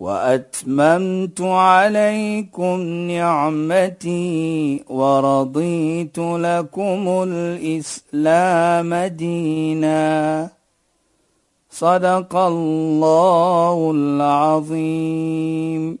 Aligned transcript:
وأتممت 0.00 1.40
عليكم 1.40 2.82
نعمتي 2.82 4.84
ورضيت 4.88 6.18
لكم 6.18 7.24
الإسلام 7.28 8.94
دينا. 8.94 10.48
صدق 11.70 12.36
الله 12.36 13.90
العظيم. 13.94 15.98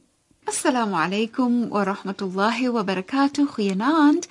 السلام 0.48 0.94
عليكم 0.94 1.72
ورحمة 1.72 2.16
الله 2.22 2.68
وبركاته. 2.68 3.46
خيناند 3.46 4.24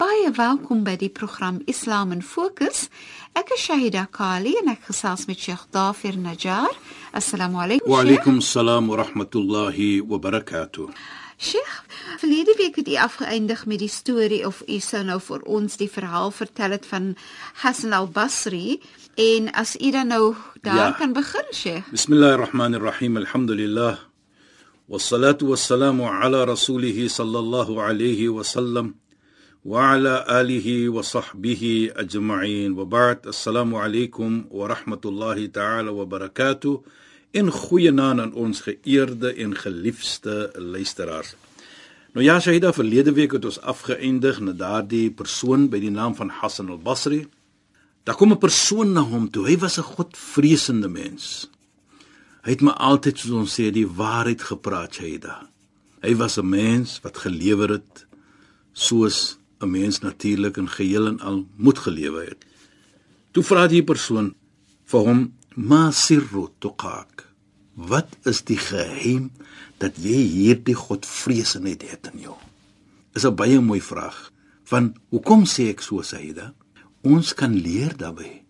Baie 0.00 0.32
welkom 0.32 0.80
by 0.82 0.96
die 0.96 1.10
program 1.10 1.60
Islam 1.66 2.12
in 2.12 2.22
Fokus. 2.22 2.88
Ek 3.36 3.52
is 3.52 3.68
Shahida 3.68 4.06
Kali 4.10 4.56
en 4.56 4.72
ek 4.72 4.88
gesels 4.88 5.26
met 5.28 5.36
Sheikh 5.36 5.68
Assalamu 7.12 7.58
alaykum. 7.58 7.90
Wa 7.90 8.02
alaykum 8.04 8.38
assalam 8.38 8.86
wa 8.86 8.96
rahmatullahi 9.02 10.00
wa 10.00 10.18
barakatuh. 10.18 10.94
Sheikh, 11.38 11.72
verlede 12.22 12.54
week 12.58 12.76
het 12.76 12.88
u 12.88 12.94
afgeëindig 12.94 13.66
met 13.66 13.78
die 13.82 13.88
storie 13.88 14.46
of 14.46 14.62
u 14.68 14.78
sou 14.78 15.02
nou 15.02 15.18
vir 15.18 15.42
ons 15.42 15.74
die 15.80 15.88
verhaal 15.90 16.30
vertel 16.30 16.76
het 16.76 16.86
van 16.86 17.16
Hassan 17.64 17.96
al-Basri 17.96 18.78
en 19.18 19.50
as 19.58 19.74
u 19.80 19.90
dan 19.90 20.06
nou 20.14 20.36
daar 20.62 20.76
ja. 20.76 20.90
kan 20.92 21.12
begin, 21.12 21.50
Sheikh. 21.50 21.90
Bismillahirrahmanirrahim. 21.90 23.16
Alhamdulillah. 23.16 23.98
Wassalatu 24.86 25.50
wassalamu 25.50 26.06
ala 26.06 26.46
rasulih 26.46 27.08
sallallahu 27.10 27.82
alayhi 27.82 28.30
wa 28.30 28.46
sallam. 28.46 28.94
وعلى 29.65 30.25
آله 30.29 30.89
وصحبه 30.89 31.91
أجمعين 31.95 32.71
وبعد 32.79 33.27
السلام 33.27 33.75
عليكم 33.75 34.45
ورحمة 34.51 35.01
الله 35.05 35.45
تعالى 35.45 35.89
وبركاته 35.89 36.83
in 37.35 37.51
goeie 37.51 37.91
naam 37.91 38.19
aan 38.19 38.33
ons 38.33 38.61
geëerde 38.63 39.33
en 39.43 39.55
geliefde 39.55 40.51
luisteraars. 40.55 41.35
Nou 42.15 42.23
ja, 42.23 42.39
Shahida, 42.39 42.71
verlede 42.73 43.11
week 43.11 43.33
het 43.35 43.45
ons 43.45 43.59
afgeëindig 43.59 44.39
na 44.39 44.53
daardie 44.55 45.09
persoon 45.11 45.65
by 45.67 45.81
die 45.83 45.91
naam 45.91 46.15
van 46.15 46.31
Hassan 46.31 46.71
al-Basri. 46.71 47.25
Daar 48.07 48.15
kom 48.15 48.31
'n 48.31 48.37
persoon 48.37 48.93
na 48.93 49.01
hom 49.01 49.29
toe. 49.29 49.47
Hy 49.47 49.57
was 49.57 49.77
'n 49.77 49.89
godvreesende 49.97 50.87
mens. 50.87 51.49
Hy 52.43 52.51
het 52.51 52.61
my 52.61 52.71
altyd 52.71 53.19
soos 53.19 53.31
ons 53.31 53.59
sê 53.59 53.71
die 53.71 53.87
waarheid 53.87 54.41
gepraat, 54.41 54.93
Shahida. 54.93 55.49
Hy 56.01 56.15
was 56.15 56.37
'n 56.37 56.49
mens 56.49 56.99
wat 57.03 57.17
gelewer 57.17 57.69
het 57.69 58.05
soos 58.73 59.37
'n 59.60 59.70
mens 59.70 59.98
natuurlik 60.00 60.56
en 60.56 60.68
geheel 60.68 61.06
en 61.06 61.20
al 61.20 61.46
moet 61.56 61.78
gelewe 61.78 62.24
het. 62.24 62.44
Toe 63.30 63.42
vra 63.42 63.66
die 63.66 63.84
persoon 63.84 64.34
vir 64.84 65.00
hom: 65.00 65.34
"Ma 65.54 65.90
sirru 65.90 66.48
tuqak?" 66.58 67.28
Wat 67.74 68.16
is 68.24 68.42
die 68.44 68.58
geheim 68.58 69.30
dat 69.78 69.96
jy 69.96 70.20
hierdie 70.34 70.74
godvreesenheid 70.74 71.82
het 71.90 72.10
in 72.12 72.20
jou? 72.20 72.36
Is 73.14 73.24
'n 73.24 73.34
baie 73.34 73.60
mooi 73.60 73.80
vraag. 73.80 74.32
Van 74.64 74.94
hoekom 75.08 75.44
sê 75.44 75.68
ek 75.68 75.80
so, 75.80 76.02
Saida? 76.02 76.54
Ons 77.02 77.34
kan 77.34 77.54
leer 77.54 77.96
daarbey. 77.96 78.44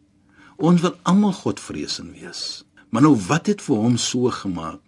Ons 0.57 0.81
wil 0.81 0.97
almal 1.03 1.33
godvreesend 1.33 2.13
wees. 2.21 2.65
Maar 2.91 3.03
nou 3.03 3.17
wat 3.17 3.47
het 3.47 3.63
vir 3.63 3.77
hom 3.77 3.97
so 3.97 4.31
gemaak? 4.31 4.81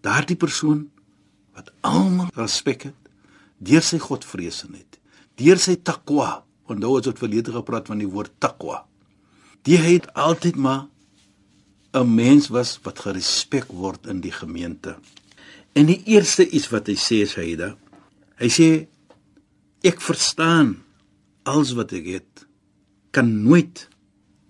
Daardie 0.00 0.36
persoon 0.36 0.90
wat 1.54 1.72
almal 1.80 2.30
respek 2.34 2.82
het 2.82 2.94
deur 3.58 3.82
sy 3.82 3.98
godvreesendheid, 3.98 4.95
deur 5.40 5.60
sy 5.60 5.76
takwa. 5.76 6.42
Onthou 6.66 6.96
ons 6.98 7.06
het 7.06 7.20
verlede 7.20 7.54
gepraat 7.54 7.88
van 7.90 8.00
die 8.02 8.10
woord 8.10 8.32
takwa. 8.42 8.84
Die 9.66 9.78
het 9.78 10.08
altyd 10.14 10.56
maar 10.56 10.86
'n 11.94 12.14
mens 12.14 12.48
was 12.48 12.78
wat 12.82 12.98
gerespek 12.98 13.72
word 13.72 14.06
in 14.06 14.20
die 14.20 14.32
gemeente. 14.32 14.96
En 15.72 15.86
die 15.86 16.02
eerste 16.04 16.48
iets 16.48 16.68
wat 16.68 16.86
hy 16.86 16.94
sê, 16.94 17.26
Saida, 17.26 17.76
hy 18.36 18.48
sê 18.48 18.86
ek 19.84 20.00
verstaan 20.00 20.76
alles 21.44 21.72
wat 21.72 21.92
ek 21.92 22.06
het 22.06 22.46
kan 23.10 23.28
nooit 23.44 23.88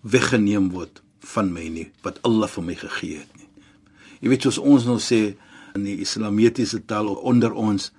weggeneem 0.03 0.71
word 0.71 1.03
van 1.35 1.53
my 1.53 1.69
nie 1.69 1.91
wat 2.07 2.19
Allah 2.27 2.49
vir 2.49 2.65
my 2.65 2.75
gegee 2.75 3.19
het 3.19 3.33
nie. 3.37 3.49
Jy 4.23 4.33
weet 4.33 4.47
soos 4.47 4.59
ons 4.59 4.87
nou 4.89 4.99
sê 5.03 5.37
in 5.77 5.85
die 5.85 5.99
islamitiese 6.03 6.81
taal 6.89 7.11
onder 7.15 7.53
ons 7.53 7.91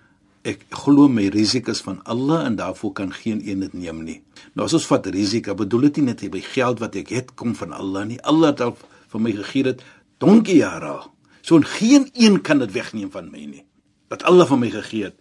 ek 0.48 0.64
glo 0.72 1.10
my 1.12 1.28
risiko's 1.34 1.82
van 1.84 2.00
Allah 2.08 2.46
en 2.48 2.56
daarvoor 2.60 2.94
kan 2.96 3.12
geen 3.14 3.42
een 3.44 3.66
dit 3.66 3.74
neem 3.76 4.04
nie. 4.06 4.22
Nou 4.56 4.66
as 4.68 4.76
ons 4.78 4.88
vat 4.88 5.06
risiko, 5.12 5.56
bedoel 5.58 5.90
dit 5.90 6.00
nie 6.00 6.14
net 6.14 6.24
by 6.32 6.42
geld 6.54 6.80
wat 6.84 6.96
ek 6.96 7.12
het 7.16 7.34
kom 7.36 7.56
van 7.58 7.76
Allah 7.76 8.06
nie. 8.08 8.20
Allah 8.24 8.54
het 8.54 8.64
al 8.64 8.76
vir 9.12 9.24
my 9.24 9.34
gegee 9.42 9.68
dit 9.68 9.84
donkie 10.24 10.60
jare. 10.62 10.96
So 11.42 11.60
geen 11.64 12.10
een 12.14 12.42
kan 12.42 12.60
dit 12.64 12.72
wegneem 12.72 13.12
van 13.12 13.32
my 13.32 13.46
nie. 13.46 13.66
Wat 14.12 14.24
Allah 14.24 14.48
vir 14.48 14.62
my 14.62 14.72
gegee 14.72 15.10
het. 15.10 15.18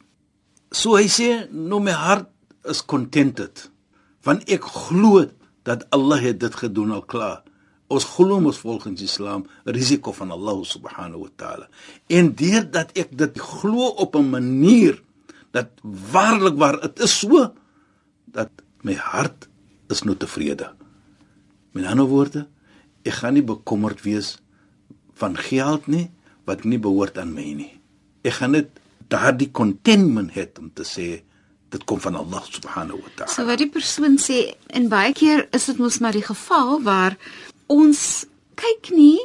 So 0.70 0.97
hy 0.98 1.09
sê 1.10 1.47
nou 1.50 1.81
my 1.82 1.94
hart 1.94 2.31
is 2.66 2.82
contented 2.82 3.69
want 4.26 4.48
ek 4.50 4.65
glo 4.66 5.22
dat 5.66 5.84
Allah 5.94 6.19
het 6.19 6.41
dit 6.42 6.54
gedoen 6.59 6.91
al 6.97 7.04
klaar. 7.06 7.44
Ons 7.86 8.06
glo 8.16 8.41
mos 8.42 8.59
volgens 8.59 9.03
Islam 9.03 9.44
risiko 9.62 10.10
van 10.10 10.32
Allah 10.34 10.59
subhanahu 10.66 11.26
wa 11.26 11.31
taala. 11.38 11.69
En 12.10 12.32
deurdat 12.34 12.91
ek 12.98 13.15
dit 13.15 13.38
glo 13.38 13.94
op 13.94 14.16
'n 14.19 14.31
manier 14.31 14.98
dat 15.56 15.72
waarlik 16.12 16.58
waar 16.60 16.80
dit 16.82 17.04
is 17.06 17.18
so 17.22 17.46
dat 18.36 18.50
my 18.84 18.94
hart 19.00 19.48
is 19.92 20.02
nou 20.04 20.16
tevrede. 20.16 20.68
Met 21.72 21.86
ander 21.88 22.08
woorde, 22.10 22.46
ek 23.06 23.20
gaan 23.20 23.36
nie 23.38 23.44
bekommerd 23.46 24.02
wees 24.04 24.36
van 25.16 25.36
geld 25.38 25.86
nie 25.90 26.08
wat 26.46 26.64
nie 26.64 26.78
behoort 26.82 27.18
aan 27.18 27.32
my 27.34 27.46
nie. 27.56 27.72
Ek 28.26 28.38
gaan 28.40 28.54
net 28.56 28.74
daardie 29.10 29.50
contentment 29.54 30.34
hê 30.34 30.46
om 30.60 30.70
te 30.74 30.84
sê 30.86 31.08
dit 31.74 31.84
kom 31.88 32.00
van 32.02 32.18
Allah 32.18 32.42
subhanahu 32.46 33.00
wa 33.02 33.12
taala. 33.16 33.32
So 33.32 33.46
wat 33.48 33.62
die 33.62 33.70
persoon 33.70 34.18
sê 34.22 34.54
en 34.76 34.90
baie 34.92 35.14
keer 35.16 35.46
is 35.56 35.66
dit 35.70 35.80
mos 35.82 35.98
maar 36.02 36.14
die 36.14 36.26
geval 36.26 36.80
waar 36.86 37.16
ons 37.72 38.26
kyk 38.58 38.92
nie 38.94 39.18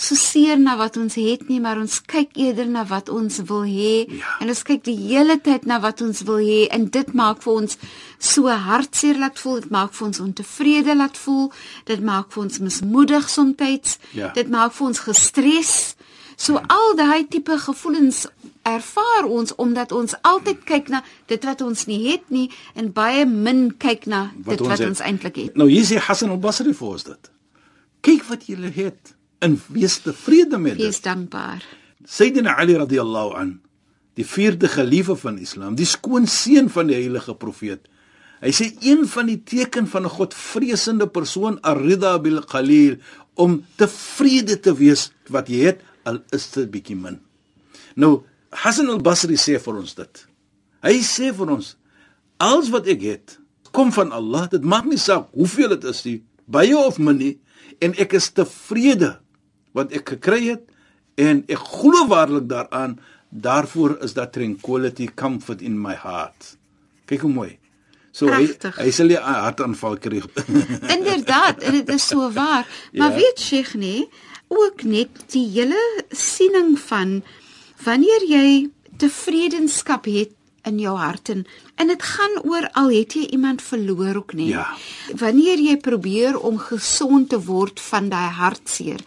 so 0.00 0.16
seer 0.16 0.56
na 0.56 0.78
wat 0.80 0.96
ons 0.96 1.14
het 1.20 1.42
nie, 1.50 1.58
maar 1.60 1.76
ons 1.76 1.98
kyk 2.08 2.30
eerder 2.40 2.66
na 2.72 2.86
wat 2.88 3.08
ons 3.12 3.36
wil 3.50 3.66
hê 3.68 4.06
Ja. 4.08 4.36
en 4.40 4.48
ons 4.48 4.62
kyk 4.64 4.84
die 4.88 4.96
hele 4.96 5.36
tyd 5.40 5.66
na 5.68 5.76
wat 5.80 6.00
ons 6.00 6.22
wil 6.24 6.40
hê 6.40 6.66
en 6.72 6.86
dit 6.88 7.12
maak 7.14 7.42
vir 7.44 7.52
ons 7.52 7.76
so 8.18 8.48
hartseer 8.48 9.18
laat 9.20 9.38
voel, 9.38 9.60
dit 9.60 9.70
maak 9.70 9.92
vir 9.92 10.06
ons 10.06 10.20
ontevrede 10.20 10.94
laat 10.96 11.16
voel, 11.20 11.50
dit 11.84 12.00
maak 12.00 12.32
vir 12.32 12.42
ons 12.42 12.58
mismoedig 12.58 13.28
soms. 13.28 13.98
Ja. 14.16 14.30
Dit 14.34 14.48
maak 14.48 14.72
vir 14.72 14.86
ons 14.86 14.98
gestres. 15.04 15.96
So 16.36 16.56
al 16.72 16.94
daai 16.96 17.26
tipe 17.28 17.58
gevoelens 17.58 18.26
ervaar 18.64 19.24
ons 19.28 19.52
omdat 19.60 19.92
ons 19.92 20.14
altyd 20.22 20.64
kyk 20.64 20.88
na 20.88 21.02
dit 21.26 21.44
wat 21.44 21.60
ons 21.60 21.86
nie 21.86 22.00
het 22.12 22.30
nie 22.30 22.48
en 22.74 22.92
baie 22.92 23.26
min 23.26 23.70
kyk 23.76 24.06
na 24.06 24.30
Wat 24.44 24.56
dit 24.56 24.60
ons 24.60 24.68
wat 24.68 24.78
het. 24.78 24.88
ons 24.88 25.00
eintlik 25.00 25.36
het. 25.36 25.56
Nou 25.56 25.68
hier 25.68 25.84
sê 25.84 25.98
Hassan 26.00 26.30
al-Basri 26.30 26.72
vir 26.72 26.88
ons 26.88 27.04
dit. 27.04 27.30
Kyk 28.00 28.24
wat 28.30 28.46
jy 28.48 28.56
het 28.56 29.14
en 29.44 29.56
wees 29.72 29.98
tevrede 30.04 30.58
met 30.58 30.76
dit. 30.76 30.86
Wees 30.86 31.00
dankbaar. 31.04 31.64
Sayyidina 32.04 32.56
Ali 32.60 32.76
radhiyallahu 32.80 33.34
an, 33.36 33.54
die 34.18 34.26
vierde 34.26 34.68
geliefde 34.68 35.16
van 35.16 35.38
Islam, 35.40 35.76
die 35.78 35.88
skoonseun 35.88 36.70
van 36.72 36.90
die 36.90 36.98
heilige 36.98 37.34
profeet. 37.34 37.88
Hy 38.40 38.52
sê 38.56 38.70
een 38.84 39.04
van 39.08 39.28
die 39.28 39.40
teken 39.44 39.88
van 39.88 40.04
'n 40.08 40.16
godvreesende 40.16 41.06
persoon 41.08 41.60
ar-ridha 41.60 42.18
bil 42.18 42.40
qalil 42.40 42.96
om 43.34 43.64
tevrede 43.76 44.60
te 44.60 44.74
wees 44.74 45.12
wat 45.28 45.48
jy 45.48 45.60
het 45.68 45.80
al 46.04 46.22
is 46.32 46.50
dit 46.50 46.70
bietjie 46.70 46.96
min. 46.96 47.20
Nou 47.94 48.24
Hassan 48.50 48.88
al-Basri 48.88 49.36
sê 49.36 49.60
vir 49.60 49.76
ons 49.76 49.94
dit. 49.94 50.26
Hy 50.82 50.96
sê 51.04 51.32
vir 51.36 51.50
ons 51.50 51.76
alles 52.38 52.70
wat 52.70 52.86
ek 52.86 53.02
het 53.02 53.38
kom 53.70 53.92
van 53.92 54.12
Allah. 54.12 54.48
Dit 54.50 54.64
maak 54.64 54.84
nie 54.84 54.98
saak 54.98 55.28
hoeveel 55.32 55.68
dit 55.76 55.84
is 55.84 56.04
nie, 56.04 56.18
baie 56.46 56.76
of 56.76 56.98
min 56.98 57.18
nie, 57.18 57.34
en 57.80 57.94
ek 58.00 58.16
is 58.18 58.30
tevrede 58.34 59.18
wat 59.72 59.92
ek 59.92 60.08
gekry 60.16 60.42
het 60.48 60.64
en 61.20 61.44
ek 61.48 61.58
glo 61.58 62.06
waarlik 62.10 62.48
daaraan 62.48 62.98
daarvoor 63.30 63.98
is 64.02 64.14
daar 64.14 64.30
tranquility 64.30 65.06
comfort 65.14 65.60
in 65.62 65.76
my 65.80 65.94
heart. 65.94 66.56
Kyk 67.06 67.20
hoe 67.20 67.30
mooi. 67.32 67.52
So 68.12 68.26
hy 68.26 68.48
hy 68.78 68.90
sal 68.90 69.06
'n 69.14 69.22
hartaanval 69.22 69.98
kry. 70.02 70.22
Inderdaad, 70.96 71.62
en 71.62 71.72
dit 71.72 71.88
is 71.88 72.06
so 72.06 72.30
waar. 72.32 72.66
Maar 72.92 73.10
Ja. 73.10 73.16
weet 73.16 73.38
Sheikh 73.40 73.74
nie, 73.74 74.08
ook 74.48 74.82
net 74.82 75.08
die 75.30 75.46
hele 75.46 75.78
siening 76.10 76.78
van 76.78 77.22
wanneer 77.84 78.22
jy 78.28 78.68
tevredenskap 78.98 80.04
het 80.10 80.30
in 80.68 80.78
jou 80.78 80.96
hart 80.98 81.28
en 81.28 81.46
en 81.80 81.86
dit 81.88 82.02
gaan 82.02 82.34
oor 82.44 82.66
al 82.76 82.90
het 82.90 83.14
jy 83.16 83.26
iemand 83.32 83.62
verloor 83.62 84.16
ook 84.16 84.32
nie. 84.34 84.48
Ja. 84.52 84.66
Wanneer 85.16 85.58
jy 85.58 85.76
probeer 85.76 86.36
om 86.38 86.58
gesond 86.58 87.28
te 87.30 87.38
word 87.40 87.80
van 87.80 88.08
daai 88.12 88.28
hartseer, 88.36 89.00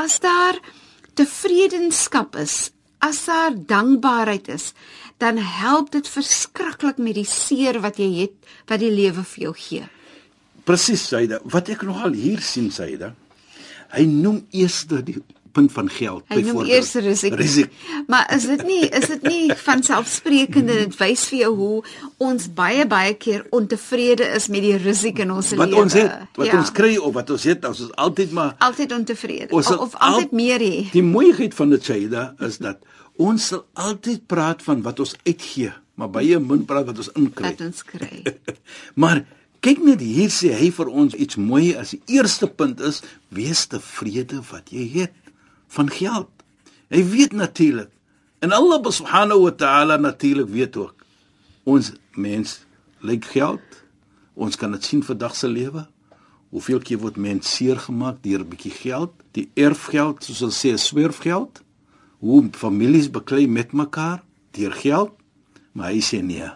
as 0.00 0.20
daar 0.24 0.56
tevredenskap 1.18 2.36
is, 2.40 2.70
as 3.04 3.24
daar 3.28 3.52
dankbaarheid 3.54 4.48
is, 4.48 4.72
dan 5.20 5.36
help 5.36 5.90
dit 5.92 6.08
verskriklik 6.08 7.00
met 7.00 7.18
die 7.18 7.28
seer 7.28 7.80
wat 7.84 8.00
jy 8.00 8.10
het 8.22 8.52
wat 8.70 8.80
die 8.80 8.92
lewe 8.92 9.24
vir 9.34 9.48
jou 9.48 9.54
gee. 9.56 9.88
Presies, 10.64 11.04
Saida. 11.08 11.40
Wat 11.44 11.68
ek 11.72 11.84
nogal 11.88 12.14
hier 12.16 12.40
sien, 12.44 12.70
Saida, 12.72 13.12
hy 13.92 14.06
noem 14.08 14.44
eers 14.54 14.84
die 14.88 15.18
punt 15.52 15.72
van 15.72 15.88
geld 15.90 16.22
Hy 16.30 16.40
noem 16.46 16.64
eers 16.68 16.92
risiko. 16.94 17.36
Risiko. 17.36 17.70
Maar 18.08 18.26
is 18.36 18.46
dit 18.46 18.62
nie 18.66 18.84
is 18.88 19.06
dit 19.12 19.22
nie 19.28 19.54
van 19.64 19.82
selfsprekende 19.86 20.76
dit 20.84 20.96
wys 21.00 21.24
vir 21.30 21.38
jou 21.44 21.52
hoe 21.56 21.82
ons 22.18 22.46
baie 22.54 22.86
baie 22.86 23.14
keer 23.14 23.46
ontevrede 23.56 24.28
is 24.36 24.48
met 24.48 24.62
die 24.66 24.76
risiko 24.76 25.22
in 25.26 25.30
ons 25.34 25.52
Wat 25.56 25.68
lewe. 25.68 25.82
ons 25.82 25.92
het, 25.98 26.12
wat 26.36 26.54
ons 26.60 26.72
kry 26.76 26.96
of 26.96 27.14
wat 27.14 27.30
ons 27.30 27.44
het, 27.50 27.64
ons 27.64 27.80
is 27.86 27.92
altyd 27.96 28.32
maar 28.36 28.54
altyd 28.58 28.92
ontevrede 28.92 29.50
Ons 29.54 29.70
of, 29.74 29.78
of 29.90 29.94
altyd 29.98 30.30
al- 30.30 30.36
meer 30.42 30.60
hê. 30.60 30.86
Die 30.92 31.02
mooiheid 31.06 31.54
van 31.54 31.70
dit 31.70 31.84
Saida 31.84 32.34
is 32.46 32.58
dat 32.58 32.78
ons 33.20 33.46
sal 33.52 33.66
altyd 33.74 34.26
praat 34.26 34.62
van 34.64 34.82
wat 34.82 35.00
ons 35.00 35.16
uitgee, 35.26 35.72
maar 36.00 36.08
baie 36.10 36.38
min 36.40 36.64
praat 36.64 36.86
wat 36.88 36.96
ons 37.02 37.10
inkry. 37.16 37.50
wat 37.52 37.60
ons 37.66 37.82
kry. 37.84 38.22
Maar 39.00 39.24
kyk 39.60 39.82
net 39.84 40.00
hier 40.00 40.30
sê 40.32 40.54
hy 40.56 40.70
vir 40.72 40.88
ons 40.88 41.12
iets 41.20 41.36
mooi 41.36 41.74
as 41.76 41.90
die 41.92 42.00
eerste 42.16 42.46
punt 42.48 42.80
is 42.80 43.02
wees 43.28 43.66
tevrede 43.68 44.38
wat 44.50 44.70
jy 44.72 44.86
het 44.94 45.12
van 45.70 45.90
geld. 45.90 46.30
Hy 46.90 47.02
weet 47.06 47.32
natuurlik. 47.32 47.90
En 48.40 48.52
Allah 48.56 48.80
subhanahu 48.90 49.46
wa 49.46 49.52
ta'ala 49.52 49.96
natuurlik 49.96 50.48
weet 50.48 50.76
ook. 50.76 51.04
Ons 51.68 51.92
mens 52.16 52.60
lyk 53.04 53.24
geld. 53.24 53.62
Ons 54.34 54.56
kan 54.56 54.72
dit 54.72 54.84
sien 54.84 55.02
vandag 55.04 55.36
se 55.36 55.48
lewe. 55.48 55.86
Hoeveel 56.50 56.80
keer 56.82 56.98
word 56.98 57.18
mens 57.20 57.50
seer 57.54 57.78
gemaak 57.78 58.22
deur 58.24 58.40
'n 58.42 58.48
bietjie 58.48 58.74
geld, 58.74 59.12
die 59.32 59.50
erfgeld, 59.54 60.24
soos 60.24 60.40
hulle 60.40 60.56
sê, 60.56 60.74
swerfgeld. 60.76 61.62
Hoe 62.18 62.48
families 62.52 63.10
beklei 63.10 63.46
met 63.46 63.72
mekaar 63.72 64.22
deur 64.50 64.72
geld. 64.72 65.12
Maar 65.72 65.90
hy 65.92 66.00
sê 66.00 66.22
nee. 66.22 66.50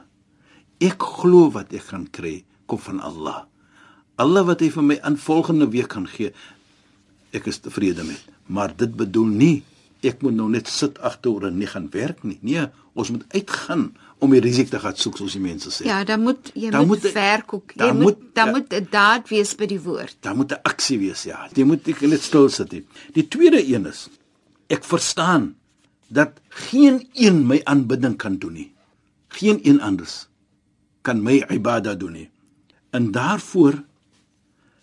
Ek 0.80 0.98
glo 0.98 1.50
wat 1.50 1.72
ek 1.72 1.92
gaan 1.92 2.10
kry 2.10 2.44
kom 2.66 2.78
van 2.78 3.00
Allah. 3.00 3.44
Allah 4.16 4.44
wat 4.46 4.60
hy 4.60 4.70
vir 4.70 4.82
my 4.82 4.98
aan 5.00 5.16
volgende 5.16 5.68
week 5.70 5.92
gaan 5.92 6.08
gee. 6.08 6.32
Ek 7.30 7.46
is 7.46 7.58
tevrede 7.58 8.04
met. 8.04 8.33
Maar 8.46 8.76
dit 8.76 8.96
bedoel 8.96 9.26
nie 9.26 9.64
ek 10.04 10.20
moet 10.22 10.34
nou 10.36 10.50
net 10.52 10.68
sit 10.68 10.98
agteroor 11.00 11.46
en 11.48 11.56
nie 11.58 11.66
gaan 11.66 11.86
werk 11.90 12.22
nie. 12.28 12.38
Nee, 12.44 12.66
ons 12.92 13.08
moet 13.10 13.24
uitgaan 13.32 13.94
om 14.20 14.30
die 14.30 14.40
risiko 14.44 14.70
te 14.70 14.78
gaan 14.82 14.96
soek 15.00 15.16
soos 15.16 15.32
die 15.32 15.40
mense 15.40 15.70
sê. 15.72 15.86
Ja, 15.88 16.04
dan 16.04 16.20
moet 16.20 16.50
jy 16.54 16.70
Dan 16.70 16.86
moet, 16.86 17.02
moet- 17.02 17.12
werk 17.12 17.52
ook. 17.54 17.72
Jy 17.72 17.78
dan 17.86 18.00
moet, 18.02 18.18
dan 18.34 18.46
ja. 18.46 18.52
moet 18.52 18.72
'n 18.74 18.86
daad 18.90 19.28
wees 19.28 19.54
by 19.56 19.66
die 19.66 19.80
woord. 19.80 20.16
Daar 20.20 20.36
moet 20.36 20.52
'n 20.52 20.60
aksie 20.62 20.98
wees, 20.98 21.22
ja. 21.22 21.48
Jy 21.54 21.64
moet 21.64 21.88
ek 21.88 22.00
net 22.00 22.20
stil 22.22 22.48
sit 22.48 22.72
nie. 22.72 22.84
Die 23.12 23.28
tweede 23.28 23.66
een 23.66 23.86
is 23.86 24.08
ek 24.68 24.84
verstaan 24.84 25.54
dat 26.08 26.30
geen 26.48 27.08
een 27.14 27.46
my 27.46 27.60
aanbidding 27.64 28.16
kan 28.16 28.36
doen 28.36 28.52
nie. 28.52 28.72
Geen 29.28 29.58
een 29.62 29.80
anders 29.80 30.28
kan 31.02 31.22
my 31.22 31.44
ibada 31.50 31.94
doen 31.94 32.12
nie. 32.12 32.30
En 32.90 33.10
daarvoor 33.10 33.82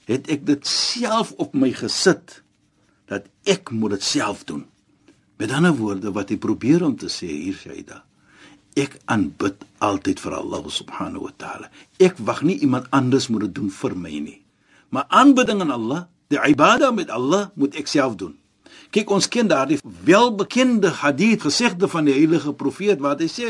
het 0.06 0.28
ek 0.28 0.46
dit 0.46 0.68
self 0.68 1.32
op 1.38 1.54
my 1.54 1.72
gesit 1.74 2.42
dat 3.12 3.28
ek 3.44 3.74
moet 3.76 3.98
dit 3.98 4.06
self 4.08 4.46
doen. 4.48 4.64
Met 5.42 5.52
ander 5.52 5.76
woorde 5.76 6.14
wat 6.16 6.32
hy 6.32 6.38
probeer 6.40 6.86
om 6.86 6.96
te 6.96 7.10
sê 7.12 7.28
hier 7.28 7.58
Shaida. 7.58 8.04
Ek 8.80 8.96
aanbid 9.12 9.66
altyd 9.84 10.22
vir 10.24 10.38
Allah 10.38 10.68
subhanahu 10.72 11.26
wa 11.28 11.34
taala. 11.36 11.68
Ek 12.00 12.16
wag 12.24 12.44
nie 12.48 12.62
iemand 12.64 12.88
anders 12.96 13.28
moet 13.28 13.50
dit 13.50 13.56
doen 13.60 13.72
vir 13.82 13.98
my 13.98 14.14
nie. 14.16 14.40
Maar 14.96 15.10
aanbidding 15.10 15.64
aan 15.64 15.74
Allah, 15.76 16.06
die 16.32 16.40
ibada 16.40 16.92
met 16.96 17.12
Allah 17.12 17.50
moet 17.60 17.76
ek 17.76 17.92
self 17.92 18.16
doen. 18.16 18.38
Kyk 18.92 19.12
ons 19.12 19.28
ken 19.32 19.48
daardie 19.52 19.80
welbekende 20.08 20.92
hadith 21.02 21.44
gesegde 21.48 21.88
van 21.92 22.08
die 22.08 22.16
heilige 22.16 22.54
profeet 22.56 23.04
wat 23.04 23.20
hy 23.24 23.28
sê: 23.32 23.50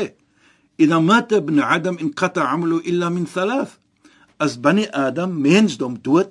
"Idha 0.78 0.98
mata 1.00 1.38
ibn 1.38 1.62
Adam 1.62 1.98
inqata 1.98 2.46
'amalu 2.46 2.82
illa 2.82 3.10
min 3.10 3.26
thalath." 3.26 3.78
As 4.38 4.58
bani 4.58 4.86
Adam 4.90 5.38
mensdom 5.40 5.98
dood, 6.02 6.30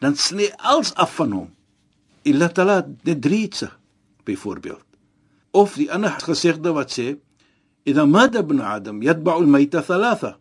dan 0.00 0.16
sny 0.16 0.50
alles 0.58 0.94
af 0.94 1.14
van 1.14 1.32
hom. 1.32 1.55
Illa 2.26 2.48
talat 2.50 2.88
net 3.06 3.22
drie 3.22 3.44
iets 3.46 3.64
byvoorbeeld. 4.26 4.84
Of 5.54 5.76
die 5.78 5.88
ander 5.92 6.18
gesegde 6.20 6.72
wat 6.74 6.90
sê: 6.92 7.16
"Idha 7.86 8.04
mata 8.06 8.42
ibn 8.42 8.60
Adam 8.60 9.02
yatba'u 9.02 9.40
al-mayta 9.40 9.82
thalatha." 9.82 10.38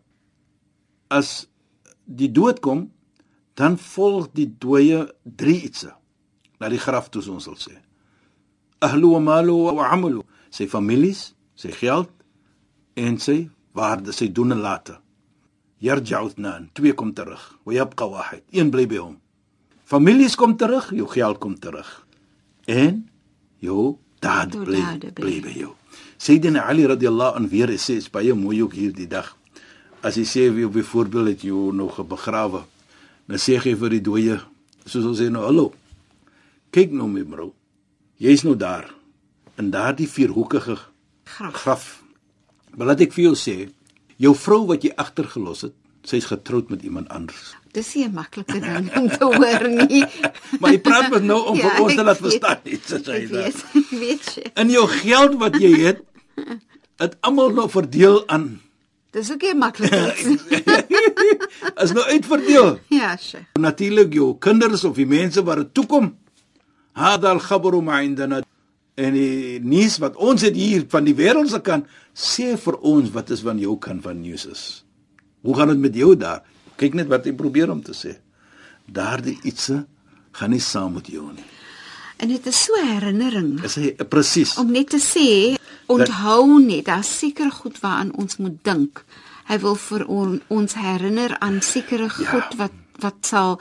As 1.08 1.48
die 2.06 2.32
dood 2.32 2.60
kom, 2.60 2.92
dan 3.54 3.78
volg 3.78 4.34
die 4.34 4.50
dooie 4.58 5.06
drie 5.24 5.62
iets 5.64 5.86
na 6.60 6.70
die 6.70 6.80
graf 6.80 7.10
toe 7.10 7.24
ons 7.32 7.44
sal 7.48 7.58
sê. 7.60 7.76
Ahlu 8.84 9.16
wa 9.16 9.20
malu 9.20 9.56
wa 9.78 9.90
amalu, 9.92 10.24
sy 10.50 10.68
families, 10.68 11.34
sy 11.56 11.72
geld 11.72 12.12
en 12.96 13.18
sy 13.20 13.50
waarde, 13.76 14.12
sy 14.12 14.28
doen 14.32 14.52
en 14.56 14.62
late. 14.64 14.98
Yarja'u 15.84 16.32
ithnan, 16.32 16.70
twee 16.74 16.96
kom 16.96 17.14
terug. 17.14 17.42
Wa 17.66 17.74
yabqa 17.74 18.08
wahid, 18.10 18.44
een 18.52 18.72
bly 18.72 18.86
by 18.88 19.00
hom. 19.02 19.18
Families 19.86 20.36
kom 20.36 20.56
terug, 20.58 20.90
jou 20.98 21.06
geld 21.08 21.38
kom 21.38 21.54
terug. 21.60 21.90
En 22.66 23.04
jou 23.62 23.98
Jou 24.26 24.66
bly 24.66 24.80
dade 24.82 25.12
bly. 25.14 25.14
bly 25.14 25.42
by 25.46 25.54
jou. 25.60 25.74
Sayyidina 26.18 26.64
Ali 26.66 26.86
radhiyallahu 26.90 27.38
anhu 27.38 27.50
weer 27.52 27.70
sê 27.78 27.98
is 28.00 28.10
baie 28.10 28.34
mooi 28.34 28.64
ook 28.64 28.74
hierdie 28.74 29.08
dag. 29.08 29.36
As 30.02 30.16
hy 30.18 30.24
sê 30.26 30.48
wie 30.54 30.68
byvoorbeeld 30.68 31.28
het 31.28 31.42
jou 31.46 31.72
nog 31.74 32.00
begrawe, 32.08 32.64
dan 33.28 33.38
sê 33.38 33.60
hy 33.62 33.76
vir 33.76 33.90
die 33.90 34.02
dooie, 34.02 34.40
soos 34.86 35.06
ons 35.06 35.20
sê 35.22 35.30
nou 35.30 35.44
hallo. 35.46 35.74
Kyk 36.72 36.92
nou 36.92 37.08
my 37.08 37.24
vrou. 37.26 37.52
Jy's 38.18 38.44
nou 38.44 38.56
daar 38.56 38.90
in 39.58 39.70
daardie 39.72 40.08
vierhoekige 40.10 40.78
Graf. 41.26 41.54
graf. 41.54 42.04
Maar 42.76 42.88
laat 42.88 43.02
ek 43.02 43.14
vir 43.14 43.24
jou 43.30 43.36
sê, 43.36 43.70
jou 44.18 44.34
vrou 44.36 44.66
wat 44.68 44.84
jy 44.84 44.92
agtergelos 44.98 45.62
het, 45.62 45.74
sy's 46.06 46.26
getroud 46.26 46.70
met 46.70 46.84
iemand 46.84 47.10
anders. 47.10 47.56
Dis 47.76 47.90
nie 47.96 48.06
'n 48.08 48.14
maklike 48.16 48.60
ding 48.64 48.88
om 49.00 49.08
te 49.12 49.26
hoor 49.26 49.64
nie. 49.70 50.04
Maar 50.60 50.72
jy 50.72 50.80
praat 50.80 51.10
met 51.12 51.24
nou 51.28 51.42
om 51.52 51.58
vir 51.64 51.82
ons 51.84 51.96
te 51.96 52.04
laat 52.08 52.22
verstaan 52.24 52.60
iets 52.64 52.94
as 52.96 53.06
hy 53.12 53.26
daar. 53.28 53.44
weet, 53.44 53.66
weet 54.04 54.30
jy. 54.36 54.46
In 54.64 54.70
jou 54.72 54.86
geld 54.88 55.36
wat 55.42 55.58
jy 55.60 55.74
het, 55.84 56.00
het 57.04 57.18
almal 57.22 57.52
nou 57.52 57.68
verdeel 57.70 58.24
aan 58.28 58.62
Dis 59.16 59.32
ook 59.32 59.42
nie 59.42 59.54
'n 59.54 59.58
maklike 59.58 60.00
iets. 60.12 60.44
is 61.84 61.92
nou 61.96 62.04
uitverdeel. 62.04 62.80
Ja, 62.92 63.16
Sheikh. 63.18 63.46
Natuurlik 63.60 64.14
jou 64.14 64.36
kinders 64.40 64.84
of 64.84 64.96
die 64.96 65.06
mense 65.08 65.44
wat 65.44 65.58
er 65.58 65.72
toe 65.72 65.86
kom. 65.86 66.16
Hada 66.92 67.30
al-khabru 67.32 67.82
ma 67.82 68.02
indana 68.02 68.42
en 68.96 69.14
die 69.14 69.60
nuus 69.60 69.98
wat 70.04 70.16
ons 70.16 70.42
het 70.42 70.56
hier 70.56 70.84
van 70.88 71.04
die 71.04 71.16
wêreld 71.16 71.50
se 71.52 71.60
kant 71.62 71.86
sê 72.14 72.56
vir 72.58 72.76
ons 72.80 73.10
wat 73.12 73.30
is 73.30 73.42
van 73.44 73.60
jou 73.60 73.78
kant 73.80 74.04
van 74.04 74.20
nuus 74.22 74.46
is. 74.52 74.84
Hoe 75.44 75.56
gaan 75.56 75.68
dit 75.68 75.78
met 75.80 75.96
jou 75.96 76.16
daar? 76.16 76.44
Kyk 76.78 76.94
net 76.94 77.08
wat 77.08 77.26
hy 77.26 77.32
probeer 77.34 77.72
om 77.72 77.82
te 77.84 77.94
sê. 77.96 78.16
Daardie 78.86 79.38
ietsie 79.44 79.82
gaan 80.36 80.50
nie 80.52 80.60
saam 80.60 80.94
met 80.94 81.08
jou 81.08 81.32
nie. 81.32 81.44
En 82.18 82.28
dit 82.32 82.46
is 82.48 82.64
so 82.64 82.74
'n 82.76 82.88
herinnering 82.88 83.64
Is 83.64 83.76
hy 83.76 83.92
presies? 84.10 84.58
om 84.58 84.72
net 84.72 84.90
te 84.90 84.98
sê 85.00 85.58
onthou 85.88 86.60
net 86.60 86.86
daar 86.86 87.04
seker 87.04 87.52
goed 87.52 87.80
waaraan 87.80 88.14
ons 88.16 88.38
moet 88.38 88.64
dink. 88.64 89.04
Hy 89.48 89.60
wil 89.60 89.76
vir 89.76 90.06
on, 90.08 90.42
ons 90.48 90.74
herinner 90.74 91.38
aan 91.40 91.62
sekere 91.62 92.04
Ja. 92.20 92.30
goed 92.32 92.58
wat 92.58 92.72
wat 93.00 93.16
sal 93.26 93.60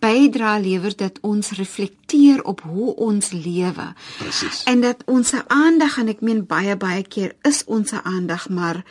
bydra 0.00 0.58
lewer 0.58 0.96
dat 0.96 1.18
ons 1.22 1.50
reflekteer 1.50 2.42
op 2.44 2.60
hoe 2.60 2.94
ons 2.96 3.30
lewe. 3.30 3.94
Presies. 4.18 4.62
En 4.64 4.80
dat 4.80 5.02
ons 5.06 5.32
aandag 5.46 5.98
en 5.98 6.08
ek 6.08 6.20
meen 6.20 6.46
baie 6.46 6.76
baie 6.76 7.02
keer 7.02 7.32
is 7.42 7.62
ons 7.66 7.92
aandag 7.92 8.48
maar 8.48 8.84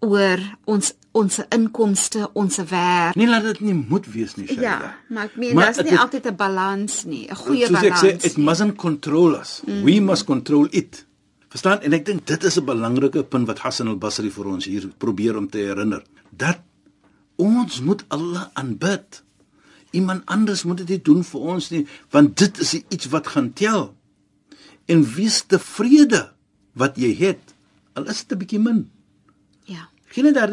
oor 0.00 0.38
ons 0.64 0.92
ons 1.14 1.38
inkomste, 1.54 2.28
ons 2.34 2.56
werk. 2.70 3.14
Nie 3.16 3.28
laat 3.28 3.42
dit 3.42 3.60
nie 3.60 3.74
moet 3.74 4.06
wees 4.06 4.34
nie, 4.36 4.46
Shaida. 4.46 4.62
Ja, 4.62 4.94
maar 5.08 5.24
ek 5.24 5.36
meen 5.36 5.54
daar's 5.56 5.76
nie 5.78 5.90
het- 5.92 6.00
altyd 6.00 6.26
'n 6.26 6.36
balans 6.36 7.04
nie, 7.04 7.28
'n 7.30 7.34
goeie 7.36 7.66
Soos 7.66 7.76
ek 7.82 7.92
balans. 7.92 8.02
sê, 8.02 8.24
it 8.24 8.36
mustn't 8.36 8.76
control 8.76 9.34
us. 9.36 9.60
Mm. 9.66 9.82
We 9.84 10.00
must 10.00 10.24
control 10.24 10.66
it. 10.70 11.06
Verstaan? 11.48 11.80
En 11.82 11.92
ek 11.92 12.04
dink 12.04 12.26
dit 12.26 12.44
is 12.44 12.56
'n 12.58 12.64
belangrike 12.64 13.22
punt 13.24 13.46
wat 13.46 13.58
Hassan 13.58 13.88
al-Basri 13.88 14.30
vir 14.30 14.44
ons 14.46 14.64
hier 14.64 14.88
probeer 14.98 15.36
om 15.36 15.48
te 15.48 15.58
herinner. 15.58 16.02
Dat 16.36 16.58
ons 17.36 17.80
moet 17.80 18.04
Allah 18.08 18.46
aanbid. 18.54 19.22
Iemand 19.92 20.22
anders 20.26 20.64
moet 20.64 20.76
dit 20.78 20.88
nie 20.88 21.02
doen 21.02 21.22
vir 21.24 21.40
ons 21.40 21.70
nie, 21.70 21.86
want 22.10 22.36
dit 22.36 22.58
is 22.58 22.74
iets 22.88 23.06
wat 23.06 23.26
gaan 23.26 23.52
tel. 23.52 23.94
En 24.86 25.04
wees 25.14 25.42
tevrede 25.46 26.32
wat 26.72 26.96
jy 26.96 27.14
het. 27.14 27.54
Al 27.92 28.04
is 28.08 28.24
dit 28.24 28.32
'n 28.32 28.38
bietjie 28.38 28.58
min. 28.58 28.90
Ja. 29.64 29.88
Geen 30.12 30.32
daar 30.32 30.52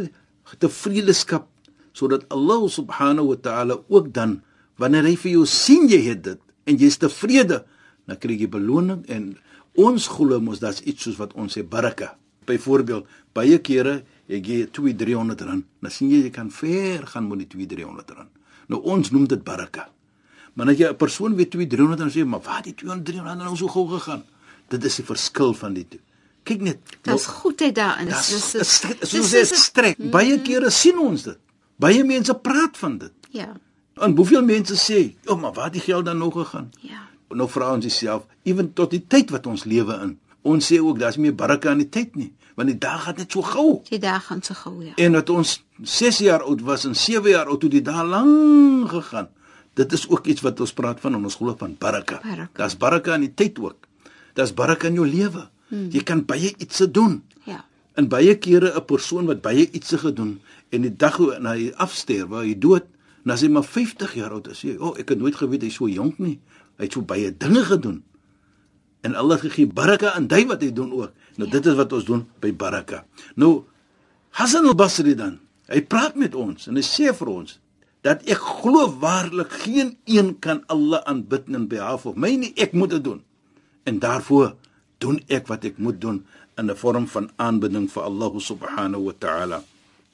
tevredeskap 0.58 1.48
sodat 1.92 2.26
Allah 2.32 2.70
subhanahu 2.70 3.34
wa 3.34 3.36
ta'ala 3.36 3.76
ook 3.88 4.14
dan 4.14 4.42
wanneer 4.80 5.06
hy 5.06 5.16
vir 5.20 5.32
jou 5.36 5.46
sien 5.46 5.90
jy 5.92 6.02
het 6.08 6.24
dit 6.24 6.42
en 6.70 6.78
jy's 6.80 6.98
tevrede, 7.02 7.62
dan 8.08 8.20
kry 8.22 8.38
jy 8.40 8.48
beloning 8.52 9.04
en 9.12 9.34
ons 9.80 10.08
glo 10.12 10.40
mos 10.44 10.62
dat's 10.64 10.84
iets 10.88 11.08
soos 11.08 11.20
wat 11.20 11.34
ons 11.40 11.58
sê 11.58 11.64
baraka. 11.68 12.16
Byvoorbeeld, 12.48 13.08
baie 13.36 13.60
kere 13.64 14.02
jy 14.32 14.42
gee 14.46 14.68
2 14.74 14.96
300 14.98 15.46
rand, 15.48 15.66
dan 15.84 15.94
sien 15.94 16.12
jy 16.12 16.24
jy 16.26 16.34
kan 16.34 16.52
ver 16.54 17.06
gaan 17.12 17.28
met 17.30 17.44
die 17.44 17.50
2 17.54 17.68
300 17.76 18.16
rand. 18.18 18.32
Nou 18.72 18.82
ons 18.88 19.12
noem 19.12 19.28
dit 19.28 19.44
baraka. 19.44 19.90
Maar 20.56 20.74
as 20.74 20.78
jy 20.80 20.88
'n 20.90 20.98
persoon 20.98 21.36
weet 21.36 21.52
2 21.52 21.68
300 21.68 22.00
rand 22.00 22.14
sê, 22.14 22.26
maar 22.26 22.42
waar 22.42 22.64
die 22.64 22.76
200 22.76 23.06
300 23.06 23.28
rand 23.28 23.44
nou 23.44 23.58
so 23.58 23.68
gou 23.68 23.88
gegaan? 23.88 24.24
Dit 24.70 24.84
is 24.84 24.96
die 24.96 25.06
verskil 25.06 25.54
van 25.54 25.74
die 25.74 25.88
twee. 25.88 26.02
Kyk 26.44 26.62
net. 26.62 26.80
Daar's 27.06 27.26
goedheid 27.26 27.76
daarin. 27.76 28.08
Dis 28.10 28.30
Dis 28.30 28.52
dis 28.52 29.10
soos 29.10 29.30
dit 29.30 29.58
strek. 29.58 30.00
Baie 30.12 30.40
kere 30.42 30.70
sien 30.74 30.98
ons 31.00 31.24
dit. 31.24 31.38
Baie 31.82 32.04
mense 32.04 32.34
praat 32.36 32.78
van 32.78 32.98
dit. 32.98 33.14
Ja. 33.32 33.52
En 34.02 34.16
hoeveel 34.16 34.44
mense 34.44 34.76
sê, 34.76 35.16
"O, 35.26 35.38
maar 35.38 35.54
waar 35.54 35.64
het 35.64 35.74
die 35.74 35.82
geld 35.82 36.06
dan 36.06 36.18
nog 36.18 36.34
gegaan?" 36.34 36.72
Ja. 36.80 37.08
Nou 37.30 37.50
vra 37.50 37.74
ons 37.74 37.86
jouself, 37.86 38.26
ewen 38.44 38.74
tot 38.74 38.90
die 38.90 39.04
tyd 39.08 39.30
wat 39.30 39.48
ons 39.48 39.64
lewe 39.64 39.94
in. 40.04 40.20
Ons 40.42 40.72
sê 40.74 40.80
ook 40.82 41.00
daar's 41.00 41.18
meer 41.18 41.36
baraka 41.36 41.70
aan 41.70 41.78
die 41.78 41.90
tyd 41.90 42.16
nie, 42.16 42.32
want 42.56 42.70
die 42.70 42.78
dag 42.78 43.04
gaan 43.04 43.16
net 43.18 43.32
so 43.32 43.42
gou. 43.42 43.82
Die 43.90 44.00
dag 44.00 44.26
gaan 44.26 44.42
so 44.42 44.54
gou 44.54 44.84
ja. 44.84 44.94
En 44.96 45.12
dat 45.12 45.30
ons 45.30 45.64
6 45.84 46.18
jaar 46.18 46.42
oud 46.42 46.62
was 46.62 46.86
en 46.86 46.96
7 46.96 47.30
jaar 47.30 47.46
oud 47.46 47.60
toe 47.60 47.70
die 47.70 47.82
dae 47.82 48.06
lank 48.06 48.90
gegaan. 48.90 49.30
Dit 49.74 49.94
is 49.94 50.10
ook 50.10 50.26
iets 50.26 50.42
wat 50.42 50.60
ons 50.60 50.74
praat 50.74 51.00
van 51.00 51.14
en 51.16 51.24
ons 51.24 51.36
glo 51.36 51.56
van. 51.58 51.76
Baraka. 51.80 52.20
Daar's 52.54 52.78
baraka 52.78 53.14
in 53.14 53.30
die 53.30 53.34
tyd 53.34 53.60
ook. 53.60 53.88
Daar's 54.34 54.54
baraka 54.54 54.88
in 54.88 54.94
jou 55.00 55.08
lewe. 55.08 55.48
Hmm. 55.72 55.88
Jy 55.92 56.04
kan 56.04 56.26
baie 56.28 56.52
iets 56.60 56.82
se 56.84 56.90
doen. 56.92 57.22
Ja. 57.48 57.64
In 58.00 58.10
baie 58.12 58.36
kere 58.38 58.74
'n 58.76 58.86
persoon 58.86 59.26
wat 59.26 59.42
baie 59.42 59.70
iets 59.72 59.88
se 59.88 59.98
gedoen 59.98 60.40
en 60.70 60.82
die 60.82 60.96
dag 60.96 61.16
hoe 61.18 61.34
hy 61.36 61.72
afsterf, 61.76 62.28
waar 62.28 62.44
hy 62.44 62.56
dood, 62.56 62.84
en 63.26 63.32
as 63.32 63.42
hy 63.42 63.48
maar 63.48 63.64
50 63.64 64.14
jaar 64.14 64.32
oud 64.32 64.48
is, 64.48 64.62
hy, 64.62 64.76
"O, 64.80 64.92
oh, 64.92 65.00
ek 65.00 65.10
het 65.10 65.20
nooit 65.20 65.36
geweet 65.36 65.62
hy's 65.62 65.76
so 65.76 65.88
jonk 65.88 66.20
nie. 66.20 66.40
Hy 66.78 66.84
het 66.84 66.94
so 66.94 67.02
baie 67.02 67.38
dinge 67.38 67.64
gedoen." 67.64 68.04
En 69.02 69.16
Allah 69.16 69.40
gegee 69.40 69.68
baraka 69.68 70.14
aan 70.14 70.28
hy 70.30 70.46
wat 70.46 70.62
hy 70.62 70.72
doen 70.74 70.92
ook. 70.92 71.12
Nou 71.36 71.50
ja. 71.50 71.52
dit 71.52 71.66
is 71.66 71.76
wat 71.76 71.94
ons 71.94 72.06
doen 72.06 72.28
by 72.40 72.54
baraka. 72.54 73.06
Nou 73.36 73.64
Hassan 74.30 74.66
al-Basri 74.66 75.16
dan, 75.16 75.40
hy 75.68 75.82
praat 75.82 76.16
met 76.16 76.36
ons 76.36 76.68
en 76.68 76.76
hy 76.76 76.84
sê 76.86 77.12
vir 77.16 77.28
ons 77.28 77.60
dat 78.06 78.24
ek 78.30 78.40
glo 78.62 78.88
waarlik 79.02 79.52
geen 79.66 79.98
een 80.10 80.40
kan 80.40 80.64
Allah 80.68 81.04
aanbid 81.06 81.50
in 81.52 81.68
behalwe 81.68 82.14
of 82.14 82.16
my 82.16 82.32
nie, 82.36 82.54
ek 82.56 82.74
moet 82.74 82.96
dit 82.96 83.04
doen. 83.04 83.20
En 83.86 84.00
daarvoor 84.00 84.56
doen 85.02 85.20
ek 85.28 85.50
wat 85.52 85.66
ek 85.68 85.82
moet 85.82 86.00
doen 86.02 86.22
in 86.58 86.70
'n 86.70 86.78
vorm 86.78 87.08
van 87.08 87.32
aanbidding 87.36 87.90
vir 87.92 88.04
Allah 88.04 88.34
subhanahu 88.40 89.04
wa 89.04 89.14
ta'ala. 89.18 89.64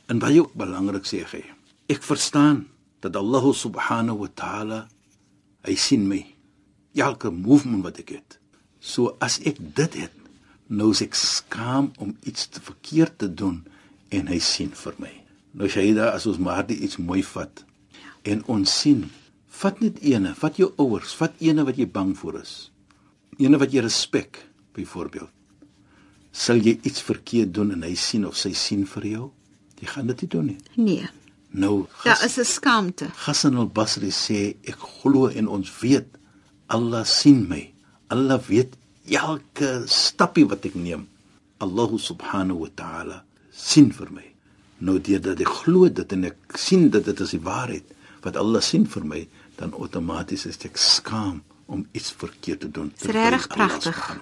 En 0.07 0.19
baie 0.19 0.39
ook 0.39 0.53
belangrik 0.53 1.05
sê 1.05 1.23
hy, 1.23 1.43
ek 1.87 2.03
verstaan 2.03 2.67
dat 2.99 3.15
Allah 3.15 3.53
subhanahu 3.53 4.17
wa 4.17 4.29
ta'ala 4.35 4.87
hy 5.67 5.75
sien 5.75 6.07
my 6.07 6.25
elke 6.95 7.31
movement 7.31 7.83
wat 7.83 7.99
ek 7.99 8.09
het. 8.09 8.39
So 8.79 9.15
as 9.19 9.39
ek 9.45 9.59
dit 9.59 9.93
het, 9.93 10.13
nou 10.67 10.91
is 10.91 11.01
ek 11.01 11.15
skaam 11.15 11.91
om 11.97 12.15
iets 12.23 12.47
te 12.47 12.61
verkeerd 12.61 13.17
te 13.17 13.29
doen 13.33 13.63
en 14.09 14.27
hy 14.27 14.39
sien 14.39 14.71
vir 14.71 14.95
my. 14.97 15.13
Nou 15.57 15.69
Shaida, 15.71 16.11
as 16.13 16.27
ons 16.29 16.39
maar 16.39 16.65
dit 16.67 16.79
iets 16.79 16.99
mooi 17.01 17.23
vat 17.23 17.63
en 18.27 18.43
ons 18.51 18.79
sien, 18.81 19.05
vat 19.61 19.79
net 19.81 20.01
ene, 20.03 20.33
vat 20.35 20.57
jou 20.59 20.71
ouers, 20.77 21.13
vat 21.15 21.33
ene 21.39 21.63
wat 21.67 21.77
jy 21.79 21.87
bang 21.89 22.11
vir 22.17 22.41
is. 22.41 22.53
Ene 23.39 23.59
wat 23.61 23.71
jy 23.73 23.85
respek, 23.85 24.41
byvoorbeeld. 24.77 25.29
Sal 26.37 26.61
jy 26.61 26.77
iets 26.85 27.01
verkeerd 27.01 27.53
doen 27.55 27.73
en 27.73 27.83
hy 27.87 27.95
sien 27.97 28.25
of 28.27 28.37
sy 28.37 28.53
sien 28.53 28.85
vir 28.93 29.07
jou? 29.09 29.25
Jy 29.81 29.89
gaan 29.93 30.09
dit 30.11 30.21
nie 30.23 30.29
doen 30.33 30.45
nie. 30.51 30.57
Nee. 30.75 31.09
Nou, 31.57 31.85
Daar 32.03 32.23
is 32.25 32.37
'n 32.37 32.45
skaamte. 32.45 33.09
Hassan 33.25 33.57
al-Basri 33.57 34.11
sê 34.11 34.55
ek 34.63 34.77
glo 35.01 35.27
en 35.27 35.47
ons 35.47 35.79
weet 35.81 36.07
Allah 36.67 37.05
sien 37.05 37.47
my. 37.47 37.71
Allah 38.09 38.39
weet 38.47 38.75
elke 39.09 39.83
stappie 39.85 40.45
wat 40.45 40.65
ek 40.65 40.75
neem. 40.75 41.07
Allah 41.57 41.89
subhanahu 41.97 42.59
wa 42.59 42.69
ta'ala 42.75 43.23
sien 43.51 43.91
vir 43.91 44.11
my. 44.11 44.25
Nou 44.79 44.99
deurdat 44.99 45.39
ek 45.39 45.47
glo 45.63 45.89
dit 45.89 46.11
en 46.13 46.23
ek 46.25 46.57
sien 46.57 46.89
dat 46.89 47.05
dit 47.05 47.19
is 47.19 47.31
die 47.33 47.41
waarheid 47.41 47.83
wat 48.21 48.35
Allah 48.37 48.61
sien 48.61 48.85
vir 48.85 49.05
my, 49.05 49.27
dan 49.55 49.73
outomaties 49.73 50.45
is 50.45 50.57
ek 50.65 50.77
skaam 50.77 51.41
om 51.67 51.85
iets 51.91 52.11
verkeerd 52.17 52.59
te 52.59 52.71
doen. 52.71 52.91
Regtig 52.97 53.47
terwyl 53.47 53.69
Allah 53.69 53.79
pragtig. 53.79 54.17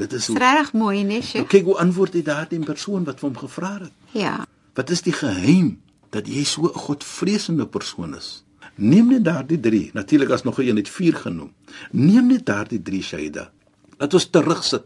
Dit 0.00 0.12
is 0.16 0.28
regtig 0.28 0.72
mooi, 0.72 1.02
nee, 1.02 1.18
nou, 1.18 1.22
Sheikh. 1.22 1.48
kyk 1.52 1.64
hoe 1.68 1.76
antwoord 1.82 2.14
hy 2.16 2.22
daardie 2.24 2.60
persoon 2.64 3.04
wat 3.04 3.20
vir 3.20 3.28
hom 3.28 3.38
gevra 3.42 3.72
het. 3.82 3.92
Ja. 4.16 4.34
Wat 4.78 4.90
is 4.90 5.02
die 5.04 5.12
geheim 5.12 5.74
dat 6.14 6.28
jy 6.28 6.44
so 6.44 6.70
'n 6.70 6.78
godvreesende 6.86 7.66
persoon 7.66 8.16
is? 8.16 8.44
Neem 8.80 9.08
net 9.12 9.24
daardie 9.24 9.60
3. 9.60 9.90
Natuurlik 9.92 10.30
as 10.30 10.42
nog 10.42 10.58
'n 10.58 10.68
een 10.68 10.76
het 10.76 10.88
4 10.88 11.16
genoem. 11.16 11.52
Neem 11.90 12.26
net 12.26 12.46
daardie 12.46 12.82
3 12.82 13.02
Shaida. 13.02 13.52
Laat 13.98 14.14
ons 14.14 14.30
terugsit 14.30 14.84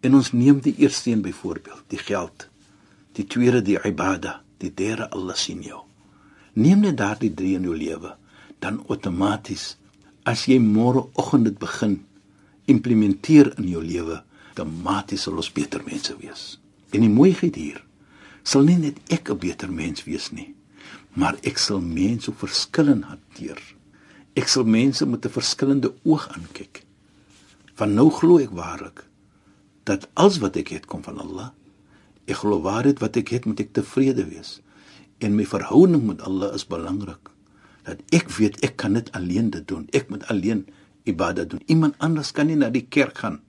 en 0.00 0.14
ons 0.14 0.32
neem 0.32 0.60
die 0.60 0.74
eerste 0.76 1.10
een 1.10 1.22
byvoorbeeld, 1.22 1.82
die 1.86 1.98
geld. 1.98 2.48
Die 3.12 3.26
tweede 3.26 3.62
die 3.62 3.78
ibada, 3.84 4.42
die 4.58 4.74
derde 4.74 5.10
Allah 5.10 5.34
sien 5.36 5.62
jou. 5.62 5.80
Neem 6.52 6.80
net 6.80 6.96
daardie 6.96 7.34
3 7.34 7.54
in 7.54 7.62
jou 7.62 7.76
lewe, 7.76 8.16
dan 8.58 8.84
outomaties 8.88 9.76
as 10.24 10.46
jy 10.46 10.58
môreoggend 10.58 11.44
dit 11.44 11.58
begin 11.58 12.00
implementeer 12.70 13.54
in 13.58 13.68
jou 13.68 13.82
lewe, 13.82 14.20
outomaties 14.60 15.26
sal 15.26 15.38
ons 15.40 15.52
beter 15.52 15.82
mense 15.86 16.14
wees. 16.20 16.58
En 16.92 17.04
die 17.04 17.12
mooiheid 17.12 17.56
hier 17.56 17.80
sal 18.42 18.64
nie 18.66 18.76
net 18.76 18.98
ek 19.12 19.30
'n 19.30 19.38
beter 19.38 19.70
mens 19.70 20.04
wees 20.04 20.30
nie, 20.32 20.54
maar 21.14 21.36
ek 21.42 21.58
sal 21.58 21.80
mense 21.80 22.30
op 22.30 22.38
verskillend 22.38 23.04
hanteer. 23.04 23.58
Ek 24.36 24.48
sal 24.48 24.64
mense 24.64 25.06
met 25.06 25.24
'n 25.24 25.30
verskillende 25.30 25.94
oog 26.04 26.28
aankyk. 26.28 26.84
Van 27.74 27.94
nou 27.94 28.10
glo 28.10 28.38
ek 28.38 28.50
waarlik 28.50 29.06
dat 29.84 30.08
alles 30.14 30.38
wat 30.38 30.56
ek 30.56 30.68
het 30.68 30.86
kom 30.86 31.02
van 31.02 31.18
Allah. 31.18 31.50
Ek 32.26 32.36
glo 32.36 32.60
waarheid 32.60 33.00
wat 33.00 33.16
ek 33.16 33.28
het 33.28 33.44
moet 33.44 33.60
ek 33.60 33.72
tevrede 33.72 34.24
wees. 34.28 34.60
En 35.18 35.34
my 35.34 35.46
verhouding 35.46 36.06
met 36.06 36.20
Allah 36.20 36.54
is 36.54 36.66
belangrik. 36.66 37.29
Dat 37.90 38.02
ek 38.14 38.30
weet 38.38 38.60
ek 38.66 38.78
kan 38.80 38.96
dit 38.98 39.10
alleen 39.16 39.50
dit 39.50 39.66
doen. 39.68 39.86
Ek 39.96 40.08
moet 40.12 40.26
alleen 40.32 40.64
ibadah 41.10 41.48
doen. 41.48 41.62
Iemand 41.66 41.98
anders 41.98 42.32
kan 42.32 42.50
nie 42.50 42.58
na 42.58 42.70
die 42.70 42.86
kerk 42.86 43.22
gaan 43.24 43.40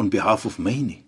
on 0.00 0.08
behalf 0.08 0.46
of 0.48 0.58
my 0.58 0.74
nie. 0.80 1.02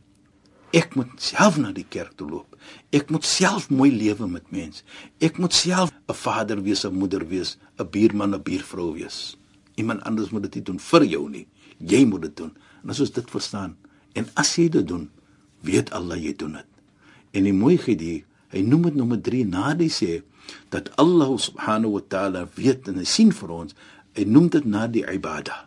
Ek 0.73 0.94
moet 0.97 1.21
self 1.21 1.59
na 1.61 1.73
die 1.73 1.87
kerk 1.88 2.16
toe 2.16 2.28
loop. 2.28 2.56
Ek 2.92 3.11
moet 3.12 3.26
self 3.28 3.68
mooi 3.73 3.90
lewe 3.92 4.28
met 4.28 4.49
mense. 4.52 4.85
Ek 5.21 5.38
moet 5.40 5.52
self 5.52 5.92
'n 6.09 6.14
vader 6.14 6.62
wees, 6.62 6.85
'n 6.85 6.94
moeder 6.94 7.25
wees, 7.28 7.59
'n 7.78 7.88
buurman, 7.90 8.35
'n 8.35 8.42
buurvrou 8.42 8.92
wees. 8.94 9.37
Iemand 9.76 10.02
anders 10.02 10.30
moet 10.30 10.42
dit 10.42 10.54
nie 10.54 10.64
doen 10.64 10.78
vir 10.78 11.04
jou 11.04 11.28
nie. 11.30 11.47
Jy 11.78 12.04
moet 12.04 12.23
dit 12.23 12.37
doen. 12.37 12.52
En 12.82 12.90
as 12.90 13.00
ons 13.00 13.11
dit 13.11 13.30
verstaan 13.30 13.76
en 14.12 14.26
as 14.35 14.56
jy 14.56 14.68
dit 14.68 14.87
doen, 14.87 15.11
weet 15.61 15.90
Allah 15.90 16.18
jy 16.18 16.35
doen 16.37 16.52
dit. 16.52 16.66
En 17.32 17.44
die 17.44 17.52
mooiheid 17.52 18.00
hier, 18.00 18.25
hy 18.49 18.61
noem 18.61 18.82
dit 18.82 18.94
nommer 18.94 19.21
3 19.21 19.44
na 19.47 19.75
die 19.75 19.90
sê 19.90 20.23
dat 20.70 20.90
Allah 20.96 21.38
subhanahu 21.38 21.92
wa 21.92 22.00
ta'ala 22.08 22.49
weet 22.54 22.88
en 22.88 22.96
hy 23.02 23.04
sien 23.04 23.32
vir 23.32 23.50
ons. 23.50 23.75
Hy 24.16 24.25
noem 24.25 24.49
dit 24.49 24.64
na 24.64 24.87
die 24.87 25.04
ibadah. 25.04 25.64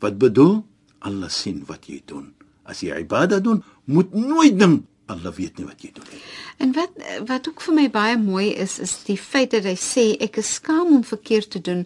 Wat 0.00 0.18
bedoel? 0.18 0.64
Allah 1.00 1.28
sien 1.30 1.64
wat 1.66 1.86
jy 1.86 2.02
doen. 2.06 2.32
As 2.64 2.80
jy 2.80 2.94
ibadah 3.02 3.40
doen, 3.42 3.62
moet 3.84 4.14
nooit 4.14 4.58
dink 4.58 4.84
Allah 5.10 5.32
weet 5.34 5.58
nie 5.58 5.66
wat 5.66 5.82
jy 5.82 5.90
doen 5.94 6.06
nie. 6.12 6.20
En 6.62 6.72
wat 6.76 6.92
wat 7.26 7.48
ook 7.50 7.60
vir 7.66 7.74
my 7.74 7.86
baie 7.90 8.16
mooi 8.20 8.50
is 8.64 8.78
is 8.78 8.92
die 9.08 9.16
feit 9.18 9.50
dat 9.50 9.64
hy 9.66 9.74
sê 9.74 10.04
ek 10.22 10.38
is 10.38 10.52
skaam 10.60 10.92
om 11.00 11.02
verkeerd 11.04 11.50
te 11.50 11.60
doen 11.60 11.80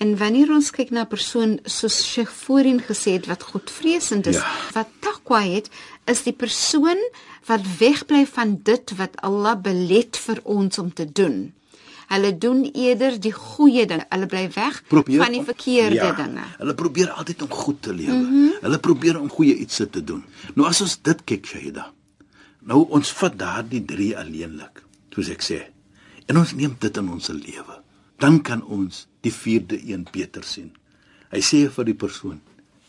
en 0.00 0.14
wanneer 0.16 0.52
ons 0.54 0.70
kyk 0.72 0.90
na 0.90 1.02
'n 1.04 1.12
persoon 1.12 1.58
soos 1.64 1.98
Sheikh 2.06 2.32
voorheen 2.32 2.80
gesê 2.80 3.18
het 3.18 3.26
wat 3.26 3.42
godvreesend 3.42 4.26
is, 4.26 4.36
Ja. 4.36 4.48
wat 4.72 4.88
takwa 5.00 5.40
het, 5.42 5.68
is 6.06 6.22
die 6.22 6.32
persoon 6.32 6.98
wat 7.46 7.60
wegbly 7.78 8.24
van 8.26 8.60
dit 8.62 8.96
wat 8.96 9.20
Allah 9.22 9.56
belet 9.60 10.16
vir 10.16 10.40
ons 10.44 10.78
om 10.78 10.92
te 10.92 11.04
doen. 11.12 11.52
Hulle 12.10 12.32
doen 12.42 12.64
eerder 12.74 13.20
die 13.22 13.32
goeie 13.32 13.84
dinge. 13.86 14.06
Hulle 14.10 14.26
bly 14.26 14.44
weg 14.54 14.82
Probeer 14.90 15.22
van 15.22 15.30
die 15.32 15.38
om- 15.38 15.44
verkeerde 15.46 15.94
ja, 15.94 16.12
dinge. 16.18 16.42
Hulle 16.58 16.74
probeer 16.74 17.10
altyd 17.10 17.42
om 17.46 17.50
goed 17.50 17.82
te 17.82 17.92
lewe. 17.94 18.12
Mm 18.12 18.24
-hmm. 18.30 18.52
Hulle 18.60 18.78
probeer 18.78 19.20
om 19.20 19.28
goeie 19.30 19.54
iets 19.56 19.76
te 19.90 20.04
doen. 20.04 20.24
Nou 20.54 20.68
as 20.68 20.80
ons 20.80 20.98
dit 21.02 21.24
kyk, 21.24 21.46
Shaida. 21.46 21.92
Nou 22.60 22.86
ons 22.90 23.12
vat 23.12 23.38
daardie 23.38 23.84
3 23.84 24.16
alleenlik, 24.18 24.82
soos 25.14 25.28
ek 25.28 25.42
sê. 25.42 25.60
En 26.26 26.36
ons 26.38 26.52
neem 26.54 26.76
dit 26.78 26.96
in 26.96 27.08
ons 27.10 27.28
lewe. 27.28 27.78
Dan 28.18 28.42
kan 28.42 28.64
ons 28.64 29.06
die 29.20 29.32
4de 29.32 29.78
een 29.92 30.06
beter 30.12 30.44
sien. 30.44 30.72
Hy 31.30 31.38
sê 31.40 31.70
vir 31.70 31.84
die 31.84 31.94
persoon, 31.94 32.40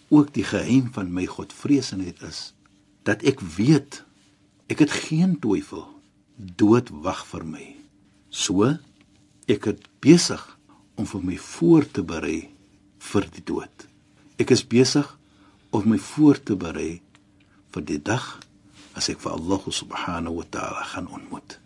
ook 0.10 0.34
die 0.34 0.44
geheim 0.44 0.90
van 0.94 1.14
my 1.14 1.26
godvreesenheid 1.26 2.22
is 2.22 2.54
dat 3.04 3.24
ek 3.24 3.40
weet 3.40 4.04
ek 4.68 4.80
het 4.80 4.92
geen 4.92 5.40
twyfel 5.40 5.88
dood 6.36 6.90
wag 6.90 7.26
vir 7.28 7.46
my. 7.46 7.76
So 8.30 8.78
ek 9.52 9.68
het 9.72 9.86
besig 10.04 10.42
om 11.00 11.08
vir 11.10 11.24
my 11.28 11.38
voor 11.38 11.88
te 11.92 12.04
berei 12.06 12.40
vir 13.12 13.26
die 13.34 13.44
dood. 13.46 13.88
Ek 14.42 14.52
is 14.56 14.64
besig 14.68 15.08
om 15.76 15.88
my 15.92 15.98
voor 16.12 16.40
te 16.44 16.56
berei 16.60 17.02
vir 17.74 17.86
die 17.88 18.00
dag 18.02 18.26
as 19.00 19.10
ek 19.12 19.22
vir 19.24 19.34
Allah 19.38 19.62
subhanahu 19.72 20.42
wa 20.42 20.48
ta'ala 20.52 20.84
gaan 20.94 21.08
ontmoet. 21.12 21.58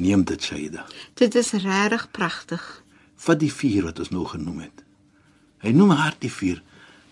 Neem 0.00 0.24
dit 0.26 0.42
Shaida. 0.42 0.86
Dit 1.14 1.34
is 1.38 1.52
regtig 1.62 2.08
pragtig. 2.16 2.62
Vat 3.24 3.38
die 3.40 3.52
vier 3.52 3.84
wat 3.86 4.00
ons 4.02 4.10
nou 4.10 4.24
genoem 4.26 4.64
het. 4.66 4.80
Hy 5.62 5.70
noem 5.76 5.92
haar 5.96 6.16
die 6.20 6.32
vier. 6.32 6.62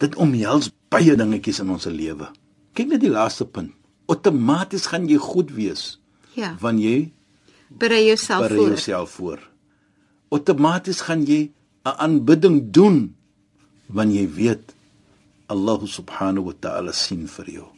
Dit 0.03 0.17
omhels 0.21 0.71
baie 0.93 1.15
dingetjies 1.17 1.61
in 1.63 1.71
ons 1.71 1.87
lewe. 1.87 2.29
Kyk 2.75 2.89
net 2.91 3.05
die 3.05 3.13
laaste 3.13 3.47
punt. 3.47 3.73
Outomaties 4.11 4.89
gaan 4.91 5.07
jy 5.09 5.17
goed 5.23 5.53
wees 5.57 5.99
Ja. 6.35 6.57
wanneer 6.61 6.91
jy 6.99 7.13
Berei 7.79 8.07
jouself 8.07 8.43
berei 8.49 8.57
voor. 8.59 8.69
jouself 8.69 9.11
voor. 9.11 9.39
Outomaties 10.33 11.01
gaan 11.07 11.27
jy 11.29 11.53
'n 11.85 11.97
aanbidding 12.05 12.73
doen 12.73 13.15
wanneer 13.87 14.23
jy 14.23 14.29
weet 14.35 14.75
Allah 15.47 15.81
subhanahu 15.85 16.45
wa 16.49 16.55
ta'ala 16.65 16.93
sien 16.93 17.29
vir 17.29 17.51
jou. 17.51 17.69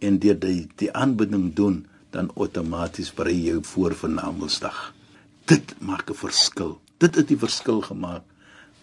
En 0.00 0.18
deur 0.18 0.38
die 0.38 0.66
die 0.76 0.90
aanbidding 0.92 1.54
doen, 1.54 1.86
dan 2.10 2.30
outomaties 2.34 3.12
berei 3.14 3.38
jou 3.40 3.60
voor 3.64 3.94
vir 3.94 4.10
Namedsdag. 4.10 4.94
Dit 5.46 5.74
maak 5.80 6.10
'n 6.10 6.14
verskil. 6.14 6.80
Dit 6.98 7.14
het 7.14 7.28
die 7.28 7.38
verskil 7.38 7.80
gemaak 7.80 8.24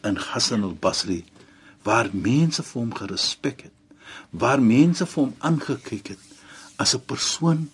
in 0.04 0.16
Hassan 0.16 0.64
al-Basri 0.64 1.24
waar 1.84 2.10
mense 2.14 2.64
vir 2.64 2.82
hom 2.82 2.94
gerespek 2.94 3.62
het, 3.62 3.78
waar 4.30 4.62
mense 4.62 5.06
vir 5.06 5.24
hom 5.24 5.36
aangekyk 5.40 6.08
het 6.08 6.24
as 6.78 6.96
'n 6.96 7.06
persoon 7.06 7.70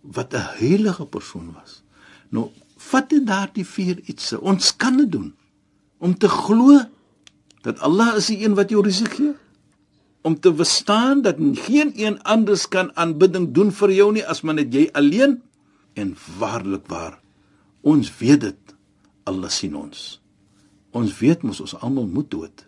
wat 0.00 0.34
'n 0.34 0.46
heilige 0.58 1.06
persoon 1.06 1.52
was. 1.52 1.82
Nou, 2.28 2.50
vat 2.88 3.10
dit 3.12 3.26
daardie 3.26 3.66
vier 3.66 4.00
iets. 4.08 4.32
Ons 4.38 4.72
kan 4.76 4.96
dit 5.00 5.10
doen 5.12 5.30
om 6.00 6.16
te 6.16 6.28
glo 6.32 6.80
dat 7.64 7.80
Allah 7.84 8.16
is 8.16 8.30
die 8.32 8.40
een 8.44 8.56
wat 8.56 8.72
jou 8.72 8.82
risiko 8.84 9.16
gee. 9.18 9.34
Om 10.24 10.36
te 10.40 10.52
verstaan 10.54 11.22
dat 11.24 11.36
geen 11.64 11.92
een 11.96 12.18
anders 12.28 12.66
kan 12.68 12.90
aanbidding 12.96 13.50
doen 13.56 13.72
vir 13.72 13.92
jou 13.96 14.10
nie 14.12 14.24
as 14.24 14.42
maar 14.44 14.58
net 14.58 14.72
jy 14.74 14.88
alleen 14.92 15.38
en 15.96 16.16
waarlik 16.38 16.88
waar. 16.92 17.20
Ons 17.80 18.12
weet 18.20 18.40
dit. 18.48 18.74
Allah 19.24 19.52
sien 19.52 19.76
ons. 19.76 20.20
Ons 20.96 21.16
weet 21.20 21.44
mos 21.46 21.60
ons 21.60 21.76
almal 21.80 22.08
moet 22.08 22.28
dood. 22.30 22.66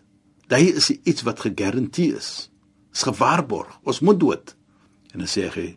Dit 0.49 0.77
is 0.77 0.89
iets 1.03 1.25
wat 1.27 1.41
gegarandeer 1.45 2.17
is. 2.17 2.49
Is 2.93 3.05
gewaarborg. 3.05 3.79
Ons 3.83 4.01
moet 4.05 4.19
dood. 4.19 4.55
En 5.13 5.21
dan 5.21 5.29
sê 5.29 5.45
hy, 5.53 5.69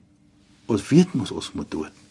ons 0.73 0.83
weet 0.89 1.13
mos 1.17 1.33
ons 1.33 1.53
moet 1.57 1.71
dood. 1.71 2.06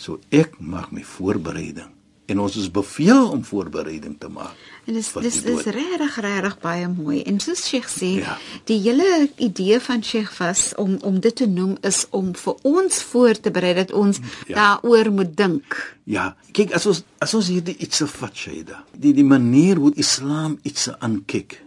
So 0.00 0.20
ek 0.32 0.54
maak 0.64 0.92
my 0.96 1.02
voorbereiding 1.04 1.90
en 2.30 2.38
ons 2.38 2.54
is 2.60 2.68
beveel 2.70 3.24
om 3.34 3.40
voorbereiding 3.44 4.12
te 4.22 4.28
maak. 4.30 4.54
En 4.86 4.94
dis 4.94 5.08
dis 5.18 5.38
is 5.50 5.64
regtig 5.74 6.14
regtig 6.22 6.54
baie 6.62 6.86
mooi. 6.88 7.24
En 7.26 7.40
soos 7.42 7.64
Sheikh 7.66 7.88
sê, 7.90 8.10
Ja. 8.22 8.36
die 8.70 8.78
hele 8.84 9.28
idee 9.36 9.80
van 9.80 10.04
Sheikh 10.04 10.30
was 10.38 10.72
om 10.78 10.94
om 11.02 11.18
dit 11.20 11.34
te 11.36 11.46
noem 11.46 11.74
is 11.82 12.06
om 12.10 12.30
vir 12.34 12.54
ons 12.62 13.02
voor 13.02 13.34
te 13.40 13.50
berei 13.50 13.74
dat 13.74 13.90
ons 13.92 14.20
Ja. 14.46 14.54
daaroor 14.54 15.10
moet 15.12 15.36
dink. 15.36 15.96
Ja, 16.04 16.36
kyk 16.52 16.72
as 16.72 16.86
ons 16.86 17.02
as 17.18 17.34
ons 17.34 17.48
hierdie 17.48 17.76
iets 17.76 17.98
vat 18.06 18.36
Shaida, 18.36 18.84
die 18.96 19.12
die 19.12 19.24
manier 19.26 19.76
hoe 19.76 19.92
Islam 19.96 20.58
iets 20.62 20.88
aankyk 21.00 21.60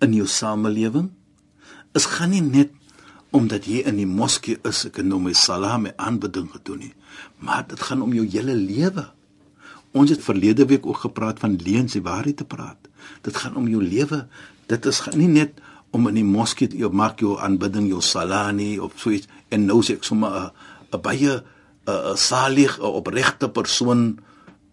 in 0.00 0.12
jou 0.14 0.26
samelewing 0.26 1.10
is 1.94 2.06
gaan 2.06 2.30
nie 2.30 2.40
net 2.42 2.70
omdat 3.30 3.66
jy 3.68 3.82
in 3.88 3.98
die 4.00 4.08
moskee 4.08 4.58
is, 4.64 4.86
ek 4.88 5.02
het 5.02 5.06
nou 5.06 5.20
my 5.20 5.34
salam 5.36 5.86
en 5.86 5.96
aanbidding 6.00 6.48
gedoen 6.52 6.78
nie, 6.86 6.94
maar 7.44 7.66
dit 7.68 7.80
gaan 7.80 8.02
om 8.02 8.14
jou 8.16 8.24
hele 8.24 8.54
lewe. 8.56 9.04
Ons 9.96 10.12
het 10.14 10.22
verlede 10.24 10.66
week 10.68 10.86
ook 10.86 11.02
gepraat 11.04 11.40
van 11.40 11.56
leuns 11.56 11.96
en 11.96 12.04
waarheid 12.04 12.36
te 12.40 12.44
praat. 12.44 12.88
Dit 13.24 13.36
gaan 13.36 13.56
om 13.56 13.68
jou 13.68 13.80
lewe. 13.82 14.26
Dit 14.68 14.86
is 14.86 15.00
nie 15.16 15.28
net 15.28 15.60
om 15.96 16.08
in 16.10 16.18
die 16.20 16.26
moskee 16.26 16.68
jy 16.76 16.90
maak 16.92 17.22
jou 17.24 17.38
aanbidding 17.40 17.88
jou 17.88 18.00
salani 18.04 18.76
of 18.78 18.96
so 19.00 19.12
iets 19.14 19.28
en 19.54 19.64
nou 19.68 19.80
sê 19.82 19.96
ek 19.96 20.04
sommer 20.04 20.28
'n 20.28 20.50
'n 20.92 21.00
baie 21.00 21.32
'n 21.32 22.12
'n 22.12 22.16
salig 22.16 22.78
'n 22.78 22.82
opregte 23.00 23.48
persoon. 23.48 24.20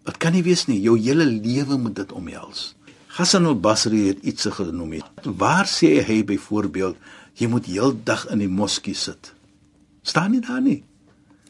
Dit 0.06 0.18
kan 0.18 0.34
nie 0.34 0.44
wees 0.44 0.68
nie. 0.68 0.82
Jou 0.82 1.00
hele 1.00 1.26
lewe 1.26 1.78
moet 1.78 1.96
dit 1.96 2.12
omhels. 2.12 2.76
Hassan 3.08 3.46
al-Basri 3.46 4.08
het 4.08 4.20
iets 4.24 4.46
genoem. 4.46 5.00
Waar 5.24 5.66
sê 5.66 6.04
hy 6.04 6.24
byvoorbeeld 6.24 6.98
jy 7.36 7.50
moet 7.52 7.68
heeldag 7.70 8.28
in 8.32 8.40
die 8.44 8.52
moskee 8.52 8.96
sit? 8.96 9.34
Staan 10.06 10.32
nie 10.32 10.42
daar 10.46 10.62
nie. 10.62 10.84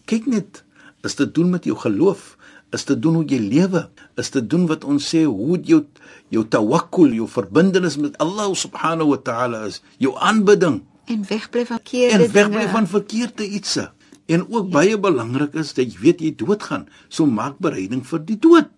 Kyk 0.10 0.26
net, 0.32 0.64
is 1.06 1.16
dit 1.16 1.34
doen 1.36 1.50
met 1.54 1.66
jou 1.66 1.78
geloof? 1.78 2.34
Is 2.74 2.86
dit 2.86 3.02
doen 3.02 3.20
hoe 3.20 3.26
jy 3.26 3.40
lewe? 3.40 3.86
Is 4.20 4.32
dit 4.34 4.50
doen 4.50 4.66
wat 4.68 4.84
ons 4.84 5.06
sê 5.14 5.24
hoe 5.26 5.60
jou 5.64 5.86
jou 6.34 6.44
tawakkul, 6.50 7.14
jou 7.14 7.28
verbintenis 7.30 7.98
met 8.02 8.18
Allah 8.18 8.50
subhanahu 8.58 9.14
wa 9.14 9.18
ta'ala 9.22 9.66
is, 9.70 9.82
jou 10.02 10.16
aanbidding 10.18 10.82
En 11.06 11.22
wegbly 11.28 11.66
van 11.66 11.78
verkeerde 11.78 12.24
en 12.24 12.32
wegbly 12.32 12.58
dinge. 12.58 12.70
van 12.70 12.88
verkeerde 12.88 13.48
ietsie. 13.48 13.88
En 14.26 14.48
ook 14.50 14.70
baie 14.70 15.00
belangrik 15.00 15.54
is 15.54 15.74
dat 15.74 15.94
jy 15.94 16.00
weet 16.02 16.22
jy 16.22 16.32
doodgaan, 16.36 16.88
so 17.08 17.30
maak 17.30 17.60
bereiding 17.62 18.02
vir 18.08 18.24
die 18.26 18.38
dood. 18.42 18.72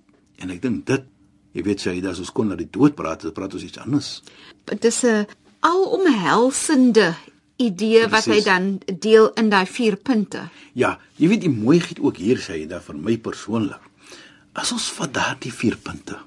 En 0.44 0.52
ek 0.52 0.60
dink 0.62 0.84
dit, 0.90 1.06
jy 1.56 1.64
weet 1.64 1.86
sê 1.86 1.94
as 2.04 2.20
ons 2.20 2.32
kon 2.36 2.52
na 2.52 2.58
die 2.60 2.68
dood 2.68 2.96
praat, 3.00 3.24
dan 3.24 3.32
praat 3.32 3.56
ons 3.56 3.64
iets 3.64 3.80
anders. 3.80 4.10
Dit 4.68 4.86
is 4.86 5.04
'n 5.06 5.26
alomhelsende 5.68 7.12
idee 7.58 8.06
wat 8.14 8.28
hy 8.30 8.40
dan 8.46 8.78
deel 8.86 9.32
in 9.40 9.50
daai 9.50 9.66
vier 9.70 9.98
punte. 9.98 10.48
Ja, 10.78 10.96
jy 11.18 11.32
weet 11.32 11.46
die 11.48 11.54
mooiheid 11.54 12.00
ook 12.00 12.20
hier 12.22 12.42
sê 12.42 12.62
jy 12.62 12.68
daar 12.70 12.84
vir 12.86 13.00
my 13.02 13.18
persoonlik. 13.18 13.82
As 14.58 14.72
ons 14.74 14.90
vat 14.98 15.14
daardie 15.14 15.54
vier 15.54 15.78
punte, 15.82 16.18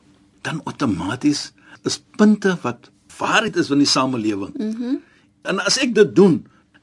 dan 0.46 0.60
outomaties 0.66 1.50
is 1.86 2.00
punte 2.18 2.56
wat 2.64 2.90
waarheid 3.18 3.56
is 3.60 3.70
van 3.72 3.82
die 3.82 3.90
samelewing. 3.90 4.56
Mhm. 4.56 4.90
Mm 4.96 5.06
en 5.40 5.56
as 5.64 5.78
ek 5.80 5.94
dit 5.96 6.10
doen, 6.12 6.34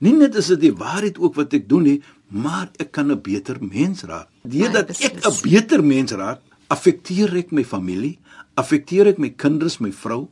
nie 0.02 0.16
net 0.18 0.34
is 0.36 0.48
dit 0.50 0.64
die 0.64 0.74
waarheid 0.74 1.20
ook 1.22 1.36
wat 1.38 1.52
ek 1.54 1.68
doen 1.70 1.84
nie, 1.86 2.00
maar 2.34 2.72
ek 2.82 2.92
kan 2.92 3.12
'n 3.12 3.22
beter 3.22 3.58
mens 3.62 4.02
raak. 4.02 4.30
Deurdat 4.42 4.88
Baie 4.88 5.12
ek. 5.12 5.22
'n 5.22 5.42
beter 5.44 5.84
mens 5.84 6.12
raak, 6.12 6.42
affekteer 6.68 7.36
ek 7.38 7.52
my 7.52 7.64
familie, 7.64 8.18
affekteer 8.56 9.08
ek 9.08 9.20
my 9.20 9.30
kinders, 9.30 9.78
my 9.80 9.92
vrou 9.92 10.28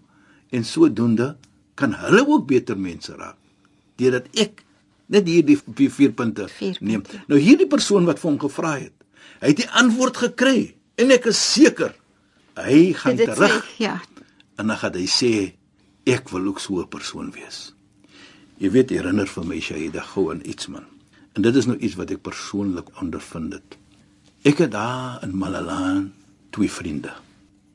en 0.51 0.63
sodoende 0.63 1.37
kan 1.75 1.93
hulle 1.93 2.23
ook 2.27 2.47
beter 2.47 2.77
mense 2.77 3.15
raak. 3.15 3.37
Deurdat 3.99 4.27
ek 4.33 4.63
net 5.07 5.27
hierdie 5.27 5.57
vier, 5.89 6.11
punte 6.11 6.47
Vier 6.47 6.77
neem. 6.81 7.01
punte. 7.01 7.23
Nou 7.27 7.39
hierdie 7.39 7.67
persoon 7.67 8.05
wat 8.05 8.19
vir 8.19 8.29
hom 8.31 8.39
gevra 8.39 8.73
het, 8.79 8.93
hy 9.41 9.47
het 9.53 9.57
die 9.61 9.69
antwoord 9.69 10.17
gekry 10.17 10.75
en 10.97 11.11
ek 11.11 11.25
is 11.31 11.39
seker 11.53 11.93
hy 12.55 12.93
gaan 12.93 13.15
Dit 13.19 13.33
terug 13.35 13.59
sê, 13.65 13.83
ja, 13.83 14.01
en 14.57 14.67
dan 14.71 14.77
gaan 14.79 14.93
hy 14.95 15.05
sê 15.11 15.31
ek 16.07 16.29
wil 16.31 16.47
ook 16.47 16.59
so 16.59 16.79
'n 16.81 16.87
persoon 16.87 17.31
wees. 17.31 17.73
Jy 18.57 18.69
weet 18.71 18.89
herinner 18.89 19.27
vir 19.27 19.43
my 19.43 19.59
Shahida 19.59 20.01
gou 20.01 20.31
aan 20.31 20.41
iets 20.45 20.67
man. 20.67 20.85
En 21.35 21.41
dit 21.41 21.55
is 21.55 21.65
nou 21.65 21.77
iets 21.77 21.95
wat 21.95 22.11
ek 22.11 22.21
persoonlik 22.21 22.87
ondervind 23.01 23.53
het. 23.53 23.77
Ek 24.45 24.57
het 24.57 24.71
daar 24.71 25.19
in 25.23 25.35
Malalaan 25.37 26.13
twee 26.51 26.71
vriende. 26.71 27.11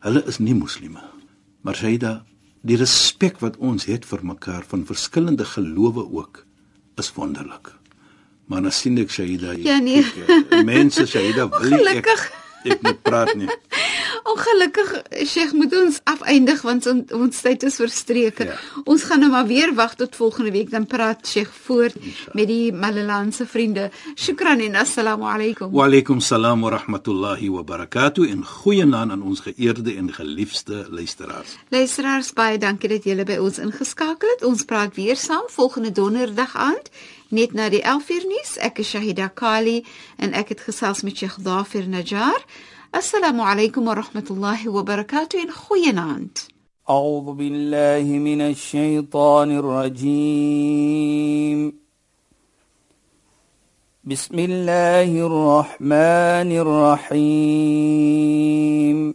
Hulle 0.00 0.24
is 0.26 0.38
nie 0.38 0.54
moslime. 0.54 1.02
Maar 1.60 1.74
Shahida, 1.76 2.24
die 2.60 2.76
respek 2.76 3.38
wat 3.40 3.56
ons 3.56 3.86
het 3.88 4.04
vir 4.04 4.24
mekaar 4.24 4.64
van 4.68 4.84
verskillende 4.86 5.44
gelowe 5.44 6.04
ook 6.12 6.44
is 7.00 7.12
wonderlik. 7.16 7.72
Maar 8.50 8.62
dan 8.66 8.72
sien 8.74 8.98
ek 8.98 9.10
Shahida, 9.10 9.52
Ja, 9.56 9.78
nee. 9.78 10.02
eh, 10.50 10.62
mense 10.64 11.06
Shahida 11.06 11.48
wil 11.48 11.72
ek 11.72 11.80
Ongelukkig. 11.80 12.24
Ek 12.64 12.82
moet 12.82 13.02
praat 13.02 13.34
nie. 13.34 13.48
Ongelukkig 14.30 14.90
Sheikh 15.26 15.52
moet 15.56 15.74
ons 15.76 16.00
afeindig 16.04 16.62
want 16.66 16.86
ons, 16.90 17.12
ons 17.16 17.42
tyd 17.44 17.64
is 17.68 17.78
verstreke. 17.80 18.46
Ja. 18.50 18.56
Ons 18.84 19.06
gaan 19.08 19.22
nou 19.24 19.30
maar 19.32 19.46
weer 19.48 19.72
wag 19.74 19.94
tot 20.00 20.16
volgende 20.16 20.52
week 20.54 20.70
dan 20.70 20.86
praat 20.86 21.26
Sheikh 21.26 21.52
voort 21.66 21.96
met 22.36 22.48
die 22.50 22.72
Malalaanse 22.72 23.46
vriende. 23.46 23.90
Shukran 24.14 24.60
en 24.64 24.76
assalamu 24.82 25.28
alaykum. 25.30 25.72
Wa 25.72 25.86
alaykum 25.88 26.20
salaam 26.20 26.66
wa 26.66 26.74
rahmatullahi 26.76 27.48
wa 27.50 27.62
barakatuh 27.62 28.28
en 28.30 28.44
goeienaand 28.46 29.16
aan 29.16 29.22
ons 29.22 29.40
geëerde 29.46 29.96
en 29.96 30.12
geliefde 30.12 30.86
luisteraars. 30.90 31.56
Luisteraars, 31.70 32.32
baie 32.36 32.58
dankie 32.58 32.92
dat 32.92 33.08
julle 33.08 33.24
by 33.24 33.38
ons 33.40 33.62
ingeskakel 33.62 34.36
het. 34.36 34.44
Ons 34.44 34.66
praat 34.68 34.94
weer 34.98 35.16
saam 35.16 35.48
volgende 35.48 35.92
donderdag 35.92 36.56
aand 36.56 36.92
نيت 37.32 37.54
ناري 37.54 37.78
أنفيرنيس 37.78 38.58
أك 38.58 38.80
الشهيدة 38.80 39.26
كالي 39.26 39.82
أن 40.22 40.34
أكد 40.34 40.60
خصاص 40.60 41.04
متشيخ 41.04 41.40
ظافر 41.40 41.80
نجار 41.80 42.44
السلام 42.94 43.40
عليكم 43.40 43.88
ورحمة 43.88 44.24
الله 44.30 44.68
وبركاته 44.68 45.42
إن 45.42 45.50
خوينانت 45.50 46.38
أعوذ 46.90 47.32
بالله 47.34 48.18
من 48.18 48.40
الشيطان 48.40 49.56
الرجيم 49.56 51.00
بسم 54.04 54.38
الله 54.38 55.26
الرحمن 55.26 56.50
الرحيم 57.10 59.14